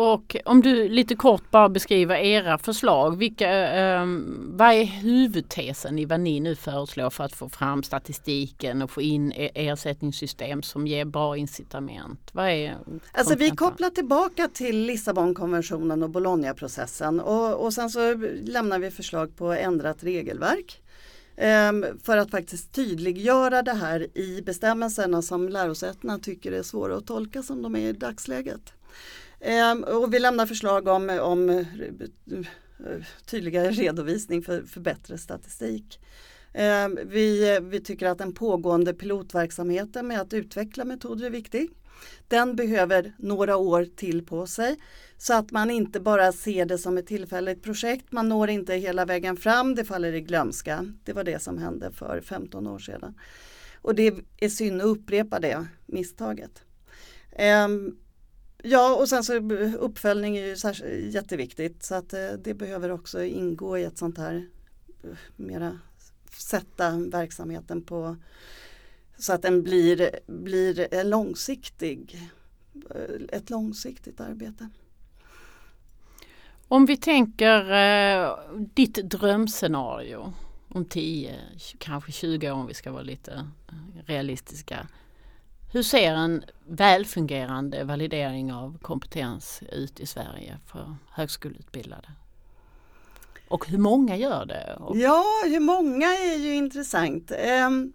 Och 0.02 0.36
om 0.46 0.62
du 0.62 0.90
lite 0.90 1.16
kort 1.16 1.52
bara 1.52 1.70
beskriver 1.70 2.16
era 2.16 2.58
förslag. 2.58 3.18
Vilka, 3.18 3.50
eh, 3.76 4.06
vad 4.38 4.74
är 4.74 4.84
huvudtesen 4.84 6.00
i 6.00 6.06
vad 6.06 6.20
ni 6.20 6.40
nu 6.40 6.56
föreslår 6.56 7.10
för 7.10 7.24
att 7.24 7.34
få 7.34 7.50
fram 7.50 7.84
statistiken 7.84 8.82
och 8.82 8.92
få 8.92 9.02
in 9.02 9.32
e-, 9.32 9.52
ersättningssystem 9.56 10.64
som 10.64 10.88
ger 10.88 11.06
bra 11.06 11.38
incitament? 11.38 12.30
Vad 12.32 12.50
är 12.50 12.78
alltså 13.12 13.36
vi 13.36 13.52
kopplar 13.52 13.90
tillbaka 13.90 14.48
till 14.48 14.86
Lissabonkonventionen 14.86 16.04
och 16.04 16.10
Bologna-processen 16.10 17.20
och, 17.20 17.66
och 17.66 17.74
sen 17.74 17.90
så 17.90 18.14
lämnar 18.44 18.80
vi 18.80 18.92
förslag 18.92 19.38
på 19.38 19.54
ändrat 19.54 20.04
regelverk 20.04 20.82
ehm, 21.36 21.86
för 22.04 22.18
att 22.18 22.32
faktiskt 22.32 22.72
tydliggöra 22.72 23.62
det 23.62 23.74
här 23.74 24.18
i 24.18 24.42
bestämmelserna 24.42 25.22
som 25.22 25.50
lärosätena 25.50 26.20
tycker 26.20 26.52
är 26.52 26.64
svåra 26.64 26.98
att 26.98 27.08
tolka 27.08 27.44
som 27.44 27.62
de 27.62 27.76
är 27.76 27.90
i 27.90 27.94
dagsläget. 27.94 28.74
Ehm, 29.42 29.84
och 29.84 30.14
vi 30.14 30.20
lämnar 30.20 30.46
förslag 30.46 30.88
om, 30.88 31.10
om 31.10 31.50
eh, 31.50 31.66
tydligare 33.26 33.72
redovisning 33.72 34.42
för, 34.42 34.64
för 34.64 34.80
bättre 34.80 35.18
statistik. 35.18 36.00
Ehm, 36.54 37.00
vi, 37.06 37.60
vi 37.62 37.80
tycker 37.80 38.08
att 38.08 38.18
den 38.18 38.34
pågående 38.34 38.94
pilotverksamheten 38.94 40.08
med 40.08 40.22
att 40.22 40.34
utveckla 40.34 40.86
metoder 40.86 41.26
är 41.26 41.30
viktig. 41.30 41.70
Den 42.28 42.56
behöver 42.56 43.14
några 43.18 43.58
år 43.58 43.88
till 43.96 44.26
på 44.26 44.48
sig 44.48 44.78
så 45.18 45.34
att 45.34 45.52
man 45.52 45.72
inte 45.72 46.00
bara 46.00 46.32
ser 46.32 46.66
det 46.66 46.78
som 46.78 46.98
ett 46.98 47.08
tillfälligt 47.08 47.64
projekt. 47.64 48.12
Man 48.12 48.30
når 48.30 48.50
inte 48.50 48.76
hela 48.76 49.06
vägen 49.06 49.38
fram, 49.38 49.76
det 49.76 49.86
faller 49.86 50.14
i 50.14 50.22
glömska. 50.22 50.94
Det 51.04 51.14
var 51.14 51.24
det 51.24 51.42
som 51.42 51.58
hände 51.58 51.92
för 51.92 52.22
15 52.22 52.68
år 52.68 52.80
sedan. 52.80 53.14
Och 53.82 53.96
det 53.96 54.14
är 54.38 54.50
synd 54.50 54.82
att 54.82 54.88
upprepa 54.88 55.40
det 55.40 55.66
misstaget. 55.86 56.64
Ehm, 57.36 57.96
Ja 58.64 58.96
och 58.96 59.10
sen 59.10 59.24
så 59.24 59.34
uppföljning 59.80 60.38
är 60.38 60.46
ju 60.46 61.10
jätteviktigt 61.10 61.84
så 61.84 61.96
att 61.96 62.14
eh, 62.14 62.32
det 62.44 62.54
behöver 62.54 62.92
också 62.92 63.24
ingå 63.24 63.78
i 63.78 63.84
ett 63.84 63.98
sånt 63.98 64.18
här 64.18 64.48
eh, 65.04 65.10
mera 65.36 65.80
sätta 66.38 66.98
verksamheten 66.98 67.82
på 67.82 68.18
så 69.18 69.34
att 69.34 69.42
den 69.42 69.64
blir, 69.64 70.10
blir 70.26 70.94
eh, 70.94 71.06
långsiktig, 71.06 72.30
ett 73.30 73.50
långsiktigt 73.50 74.22
arbete. 74.22 74.70
Om 76.68 76.86
vi 76.86 76.98
tänker 76.98 77.72
eh, 77.72 78.38
ditt 78.74 78.96
drömscenario 78.96 80.34
om 80.68 80.86
10, 80.86 81.40
kanske 81.78 82.12
20 82.12 82.52
år 82.52 82.56
om 82.56 82.68
vi 82.68 82.74
ska 82.74 82.92
vara 82.92 83.04
lite 83.04 83.48
realistiska. 84.06 84.88
Hur 85.74 85.84
ser 85.84 86.14
en 86.14 86.44
välfungerande 86.68 87.84
validering 87.84 88.54
av 88.54 88.78
kompetens 88.82 89.64
ut 89.72 90.00
i 90.00 90.06
Sverige 90.06 90.58
för 90.68 90.96
högskoleutbildade? 91.12 92.08
Och 93.48 93.68
hur 93.68 93.78
många 93.78 94.18
gör 94.18 94.46
det? 94.46 94.76
Och... 94.80 94.98
Ja, 94.98 95.26
hur 95.46 95.60
många 95.60 96.08
är 96.08 96.38
ju 96.38 96.56
intressant. 96.56 97.32
Ehm, 97.38 97.94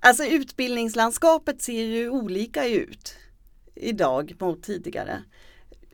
alltså 0.00 0.24
utbildningslandskapet 0.24 1.62
ser 1.62 1.84
ju 1.84 2.10
olika 2.10 2.68
ut 2.68 3.16
idag 3.74 4.34
mot 4.38 4.62
tidigare. 4.62 5.22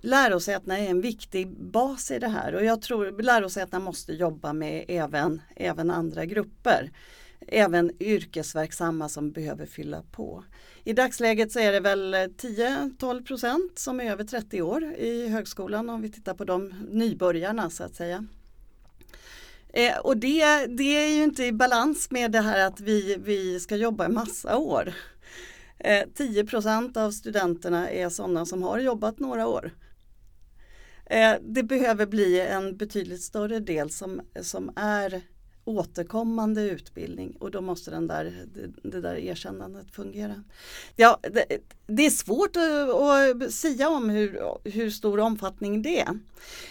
Lärosätena 0.01 0.79
är 0.79 0.91
en 0.91 1.01
viktig 1.01 1.49
bas 1.61 2.11
i 2.11 2.19
det 2.19 2.29
här 2.29 2.55
och 2.55 2.65
jag 2.65 2.83
tror 2.83 3.23
lärosätena 3.23 3.85
måste 3.85 4.13
jobba 4.13 4.53
med 4.53 4.85
även, 4.89 5.43
även 5.57 5.91
andra 5.91 6.25
grupper 6.25 6.91
även 7.49 7.91
yrkesverksamma 8.01 9.09
som 9.09 9.33
behöver 9.33 9.67
fylla 9.67 10.03
på. 10.03 10.45
I 10.85 10.93
dagsläget 10.93 11.53
så 11.53 11.59
är 11.59 11.73
det 11.73 11.81
väl 11.81 12.15
10-12 12.15 13.27
procent 13.27 13.79
som 13.79 14.01
är 14.01 14.11
över 14.11 14.25
30 14.25 14.63
år 14.63 14.85
i 14.85 15.29
högskolan 15.29 15.91
om 15.91 16.03
vi 16.03 16.11
tittar 16.11 16.35
på 16.35 16.45
de 16.45 16.75
nybörjarna 16.91 17.71
så 17.71 17.85
att 17.85 17.95
säga. 17.95 18.27
Eh, 19.69 19.99
och 19.99 20.17
det, 20.17 20.67
det 20.67 20.97
är 21.05 21.17
ju 21.17 21.23
inte 21.23 21.45
i 21.45 21.53
balans 21.53 22.11
med 22.11 22.33
det 22.33 22.41
här 22.41 22.67
att 22.67 22.81
vi, 22.81 23.17
vi 23.25 23.61
ska 23.61 23.77
jobba 23.77 24.05
en 24.05 24.15
massa 24.15 24.57
år. 24.57 24.95
Eh, 25.79 26.03
10 26.15 26.47
procent 26.47 26.97
av 26.97 27.11
studenterna 27.11 27.91
är 27.91 28.09
sådana 28.09 28.47
som 28.47 28.63
har 28.63 28.79
jobbat 28.79 29.19
några 29.19 29.47
år. 29.47 29.71
Eh, 31.07 31.35
det 31.43 31.63
behöver 31.63 32.07
bli 32.07 32.41
en 32.41 32.77
betydligt 32.77 33.23
större 33.23 33.61
del 33.61 33.91
som, 33.91 34.21
som 34.41 34.73
är 34.77 35.23
återkommande 35.65 36.63
utbildning 36.63 37.37
och 37.41 37.51
då 37.51 37.61
måste 37.61 37.91
den 37.91 38.07
där, 38.07 38.47
det, 38.55 38.91
det 38.91 39.01
där 39.01 39.15
erkännandet 39.15 39.91
fungera. 39.91 40.45
Ja, 40.97 41.19
det, 41.23 41.45
det 41.87 42.07
är 42.07 42.11
svårt 42.11 42.57
att, 42.57 43.45
att 43.45 43.53
sia 43.53 43.89
om 43.89 44.11
hur, 44.11 44.41
hur 44.65 44.91
stor 44.91 45.21
omfattning 45.21 45.83
det 45.83 46.01
är. 46.01 46.19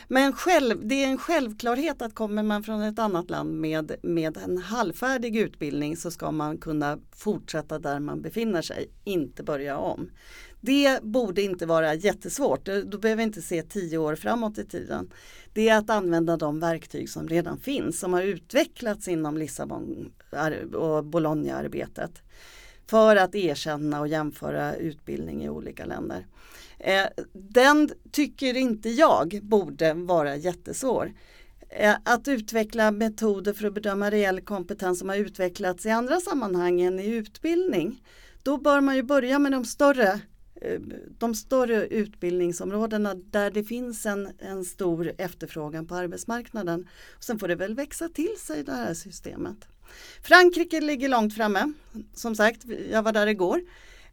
Men 0.08 0.34
själv, 0.34 0.88
det 0.88 1.04
är 1.04 1.08
en 1.08 1.18
självklarhet 1.18 2.02
att 2.02 2.16
kommer 2.16 2.44
man 2.44 2.64
från 2.64 2.82
ett 2.82 3.00
annat 3.00 3.30
land 3.30 3.60
med, 3.60 3.96
med 4.02 4.38
en 4.38 4.58
halvfärdig 4.58 5.36
utbildning 5.36 5.98
så 5.98 6.12
ska 6.12 6.32
man 6.32 6.58
kunna 6.58 7.00
fortsätta 7.16 7.80
där 7.80 8.00
man 8.00 8.22
befinner 8.22 8.62
sig, 8.62 8.90
inte 9.04 9.44
börja 9.44 9.78
om. 9.78 10.10
Det 10.62 11.04
borde 11.04 11.42
inte 11.42 11.66
vara 11.66 11.94
jättesvårt, 11.94 12.68
eh, 12.68 12.78
då 12.78 12.98
behöver 12.98 13.18
vi 13.18 13.24
inte 13.24 13.42
se 13.42 13.64
tio 13.64 13.98
år 13.98 14.16
framåt 14.16 14.58
i 14.58 14.66
tiden. 14.66 15.12
Det 15.54 15.70
är 15.70 15.78
att 15.78 15.90
använda 15.90 16.38
de 16.38 16.60
verktyg 16.60 17.10
som 17.10 17.28
redan 17.28 17.60
finns, 17.60 18.00
som 18.00 18.14
har 18.14 18.22
utvecklats 18.22 19.08
inom 19.08 19.38
Lissabon 19.38 20.12
och 20.74 21.06
Bologna-arbetet 21.06 22.22
för 22.88 23.16
att 23.16 23.36
erkänna 23.36 24.00
och 24.00 24.08
jämföra 24.08 24.76
utbildning 24.76 25.44
i 25.44 25.50
olika 25.50 25.86
länder. 25.86 26.26
Eh, 26.80 27.06
den 27.34 27.90
tycker 28.12 28.58
inte 28.58 28.90
jag 28.90 29.40
borde 29.44 29.94
vara 29.94 30.36
jättesvår. 30.36 31.14
Eh, 31.70 31.96
att 32.06 32.28
utveckla 32.28 32.92
metoder 32.92 33.54
för 33.54 33.68
att 33.68 33.74
bedöma 33.74 34.10
reell 34.10 34.42
kompetens 34.42 35.00
som 35.00 35.10
har 35.10 35.16
utvecklats 35.16 35.86
i 35.86 35.90
andra 35.90 36.20
sammanhang 36.20 36.82
än 36.82 37.00
i 37.00 37.06
utbildning. 37.06 38.04
Då 38.44 38.58
bör 38.58 38.82
man 38.82 38.96
ju 38.96 39.04
börja 39.04 39.40
med 39.40 39.52
de 39.52 39.66
större, 39.66 40.20
Eh, 40.62 40.80
de 41.18 41.36
större 41.36 41.88
utbildningsområdena 41.88 43.14
där 43.16 43.52
det 43.52 43.64
finns 43.64 44.06
en, 44.06 44.30
en 44.40 44.66
stor 44.66 45.12
efterfrågan 45.18 45.88
på 45.88 45.96
arbetsmarknaden. 45.96 46.88
Sen 47.20 47.40
får 47.40 47.48
det 47.48 47.56
väl 47.56 47.76
växa 47.76 48.10
till 48.10 48.36
sig 48.38 48.64
det 48.64 48.72
här 48.72 48.94
systemet. 48.94 49.58
Frankrike 50.24 50.82
ligger 50.82 51.10
långt 51.10 51.36
framme. 51.36 51.74
Som 52.14 52.36
sagt, 52.36 52.66
jag 52.92 53.04
var 53.04 53.12
där 53.12 53.28
igår. 53.28 53.62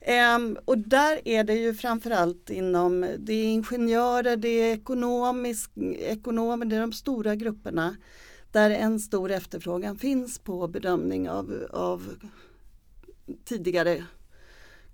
Ehm, 0.01 0.59
och 0.65 0.79
där 0.79 1.29
är 1.29 1.45
det 1.45 1.55
ju 1.55 1.75
framförallt 1.75 2.51
inom, 2.51 3.07
det 3.19 3.33
är 3.33 3.45
ingenjörer, 3.45 4.37
det 4.37 4.49
är 4.49 4.75
ekonomisk, 4.75 5.71
ekonomer, 5.99 6.67
det 6.67 6.77
är 6.77 6.81
de 6.81 6.93
stora 6.93 7.35
grupperna 7.35 7.97
där 8.53 8.71
en 8.71 9.01
stor 9.01 9.31
efterfrågan 9.31 9.99
finns 9.99 10.39
på 10.39 10.69
bedömning 10.69 11.31
av, 11.31 11.67
av 11.71 12.15
tidigare 13.45 14.05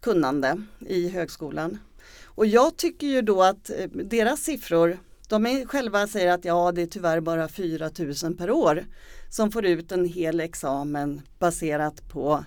kunnande 0.05 0.63
i 0.87 1.09
högskolan. 1.09 1.79
Och 2.25 2.47
jag 2.47 2.77
tycker 2.77 3.07
ju 3.07 3.23
då 3.23 3.43
att 3.43 3.71
eh, 3.71 3.89
deras 3.89 4.41
siffror, 4.41 4.99
de 5.29 5.47
är 5.47 5.67
själva 5.67 6.07
säger 6.07 6.33
att 6.33 6.45
ja 6.45 6.73
det 6.73 6.83
är 6.83 6.87
tyvärr 6.87 7.21
bara 7.21 7.49
4 7.49 7.91
000 8.23 8.35
per 8.35 8.51
år 8.51 8.85
som 9.31 9.53
får 9.53 9.65
ut 9.65 9.93
en 9.93 10.05
hel 10.05 10.41
examen 10.41 11.23
baserat 11.39 12.09
på 12.09 12.45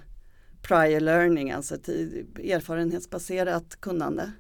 prior 0.62 0.99
learning, 0.99 1.51
alltså 1.51 1.76
eh, 1.76 2.51
erfarenhetsbaserat 2.55 3.82
kunnande. 3.82 4.32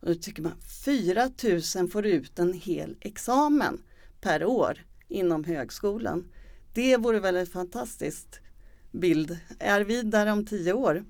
Och 0.00 0.06
då 0.06 0.14
tycker 0.14 0.42
man 0.42 0.60
4 0.84 1.30
000 1.76 1.88
får 1.88 2.06
ut 2.06 2.38
en 2.38 2.52
hel 2.52 2.96
examen 3.00 3.82
per 4.20 4.44
år 4.44 4.84
inom 5.08 5.44
högskolan. 5.44 6.24
Det 6.74 6.96
vore 6.96 7.20
väl 7.20 7.36
en 7.36 7.46
fantastisk 7.46 8.26
bild. 8.92 9.38
Är 9.58 9.80
vi 9.80 10.02
där 10.02 10.26
om 10.26 10.46
tio 10.46 10.72
år 10.72 11.04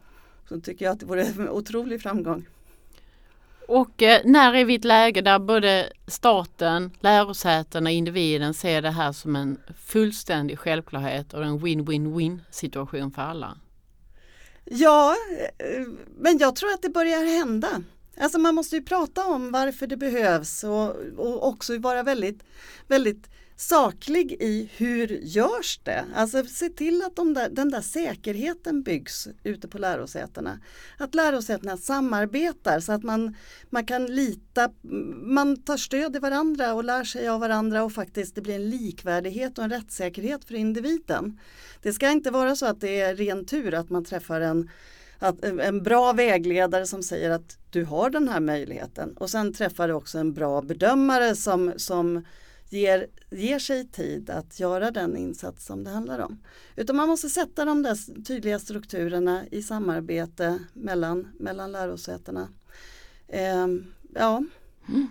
så 0.50 0.60
tycker 0.60 0.84
jag 0.84 0.92
att 0.92 1.00
det 1.00 1.06
vore 1.06 1.22
en 1.22 1.48
otrolig 1.48 2.02
framgång. 2.02 2.46
Och 3.68 4.02
eh, 4.02 4.20
när 4.24 4.54
är 4.54 4.64
vi 4.64 4.72
i 4.72 4.76
ett 4.76 4.84
läge 4.84 5.20
där 5.20 5.38
både 5.38 5.92
staten, 6.06 6.90
lärosätena, 7.00 7.90
individen 7.90 8.54
ser 8.54 8.82
det 8.82 8.90
här 8.90 9.12
som 9.12 9.36
en 9.36 9.58
fullständig 9.86 10.58
självklarhet 10.58 11.34
och 11.34 11.44
en 11.44 11.58
win-win-win 11.58 12.38
situation 12.50 13.10
för 13.10 13.22
alla? 13.22 13.58
Ja, 14.64 15.16
eh, 15.58 15.86
men 16.18 16.38
jag 16.38 16.56
tror 16.56 16.72
att 16.72 16.82
det 16.82 16.90
börjar 16.90 17.38
hända. 17.38 17.82
Alltså 18.20 18.38
man 18.38 18.54
måste 18.54 18.76
ju 18.76 18.82
prata 18.82 19.26
om 19.26 19.52
varför 19.52 19.86
det 19.86 19.96
behövs 19.96 20.64
och, 20.64 20.96
och 21.16 21.48
också 21.48 21.78
vara 21.78 22.02
väldigt, 22.02 22.42
väldigt 22.86 23.30
saklig 23.60 24.32
i 24.32 24.70
hur 24.76 25.08
görs 25.08 25.80
det? 25.82 26.04
Alltså 26.14 26.44
se 26.44 26.68
till 26.68 27.02
att 27.02 27.16
de 27.16 27.34
där, 27.34 27.48
den 27.48 27.70
där 27.70 27.80
säkerheten 27.80 28.82
byggs 28.82 29.28
ute 29.44 29.68
på 29.68 29.78
lärosätena. 29.78 30.60
Att 30.98 31.14
lärosätena 31.14 31.76
samarbetar 31.76 32.80
så 32.80 32.92
att 32.92 33.02
man, 33.02 33.34
man 33.70 33.86
kan 33.86 34.06
lita, 34.06 34.70
man 35.22 35.56
tar 35.56 35.76
stöd 35.76 36.16
i 36.16 36.18
varandra 36.18 36.74
och 36.74 36.84
lär 36.84 37.04
sig 37.04 37.28
av 37.28 37.40
varandra 37.40 37.84
och 37.84 37.92
faktiskt 37.92 38.34
det 38.34 38.40
blir 38.40 38.54
en 38.54 38.70
likvärdighet 38.70 39.58
och 39.58 39.64
en 39.64 39.70
rättssäkerhet 39.70 40.44
för 40.44 40.54
individen. 40.54 41.40
Det 41.82 41.92
ska 41.92 42.10
inte 42.10 42.30
vara 42.30 42.56
så 42.56 42.66
att 42.66 42.80
det 42.80 43.00
är 43.00 43.14
ren 43.14 43.44
tur 43.46 43.74
att 43.74 43.90
man 43.90 44.04
träffar 44.04 44.40
en 44.40 44.70
att 45.18 45.44
en 45.44 45.82
bra 45.82 46.12
vägledare 46.12 46.86
som 46.86 47.02
säger 47.02 47.30
att 47.30 47.58
du 47.70 47.84
har 47.84 48.10
den 48.10 48.28
här 48.28 48.40
möjligheten 48.40 49.16
och 49.16 49.30
sen 49.30 49.52
träffar 49.52 49.88
du 49.88 49.94
också 49.94 50.18
en 50.18 50.32
bra 50.32 50.62
bedömare 50.62 51.36
som, 51.36 51.72
som 51.76 52.24
ger, 52.72 53.06
ger 53.30 53.58
sig 53.58 53.88
tid 53.88 54.30
att 54.30 54.60
göra 54.60 54.90
den 54.90 55.16
insats 55.16 55.66
som 55.66 55.84
det 55.84 55.90
handlar 55.90 56.18
om. 56.18 56.38
Utan 56.76 56.96
man 56.96 57.08
måste 57.08 57.28
sätta 57.28 57.64
de 57.64 57.82
där 57.82 58.22
tydliga 58.24 58.58
strukturerna 58.58 59.46
i 59.50 59.62
samarbete 59.62 60.58
mellan, 60.72 61.28
mellan 61.38 61.72
lärosätena. 61.72 62.48
Eh, 63.28 63.66
ja. 64.14 64.42
Mm. 64.88 65.08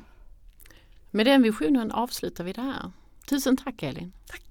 Med 1.11 1.25
den 1.25 1.41
visionen 1.43 1.91
avslutar 1.91 2.43
vi 2.43 2.53
det 2.53 2.61
här. 2.61 2.91
Tusen 3.29 3.57
tack 3.57 3.83
Elin. 3.83 4.13
Tack. 4.27 4.41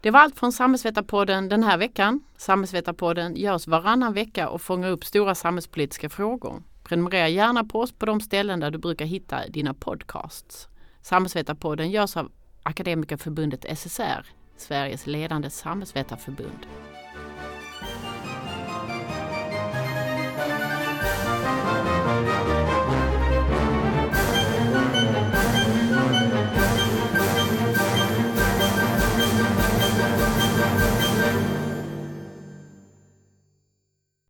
Det 0.00 0.10
var 0.10 0.20
allt 0.20 0.38
från 0.38 0.52
Samhällsvetarpodden 0.52 1.48
den 1.48 1.62
här 1.62 1.78
veckan. 1.78 2.24
Samhällsvetarpodden 2.36 3.36
görs 3.36 3.66
varannan 3.66 4.12
vecka 4.12 4.48
och 4.48 4.62
fångar 4.62 4.90
upp 4.90 5.04
stora 5.04 5.34
samhällspolitiska 5.34 6.08
frågor. 6.08 6.62
Prenumerera 6.82 7.28
gärna 7.28 7.64
på 7.64 7.80
oss 7.80 7.92
på 7.92 8.06
de 8.06 8.20
ställen 8.20 8.60
där 8.60 8.70
du 8.70 8.78
brukar 8.78 9.04
hitta 9.04 9.48
dina 9.48 9.74
podcasts. 9.74 10.68
Samhällsvetarpodden 11.04 11.90
görs 11.90 12.16
av 12.16 12.32
Akademikerförbundet 12.62 13.78
SSR, 13.78 14.26
Sveriges 14.56 15.06
ledande 15.06 15.50
samhällsvetarförbund. 15.50 16.66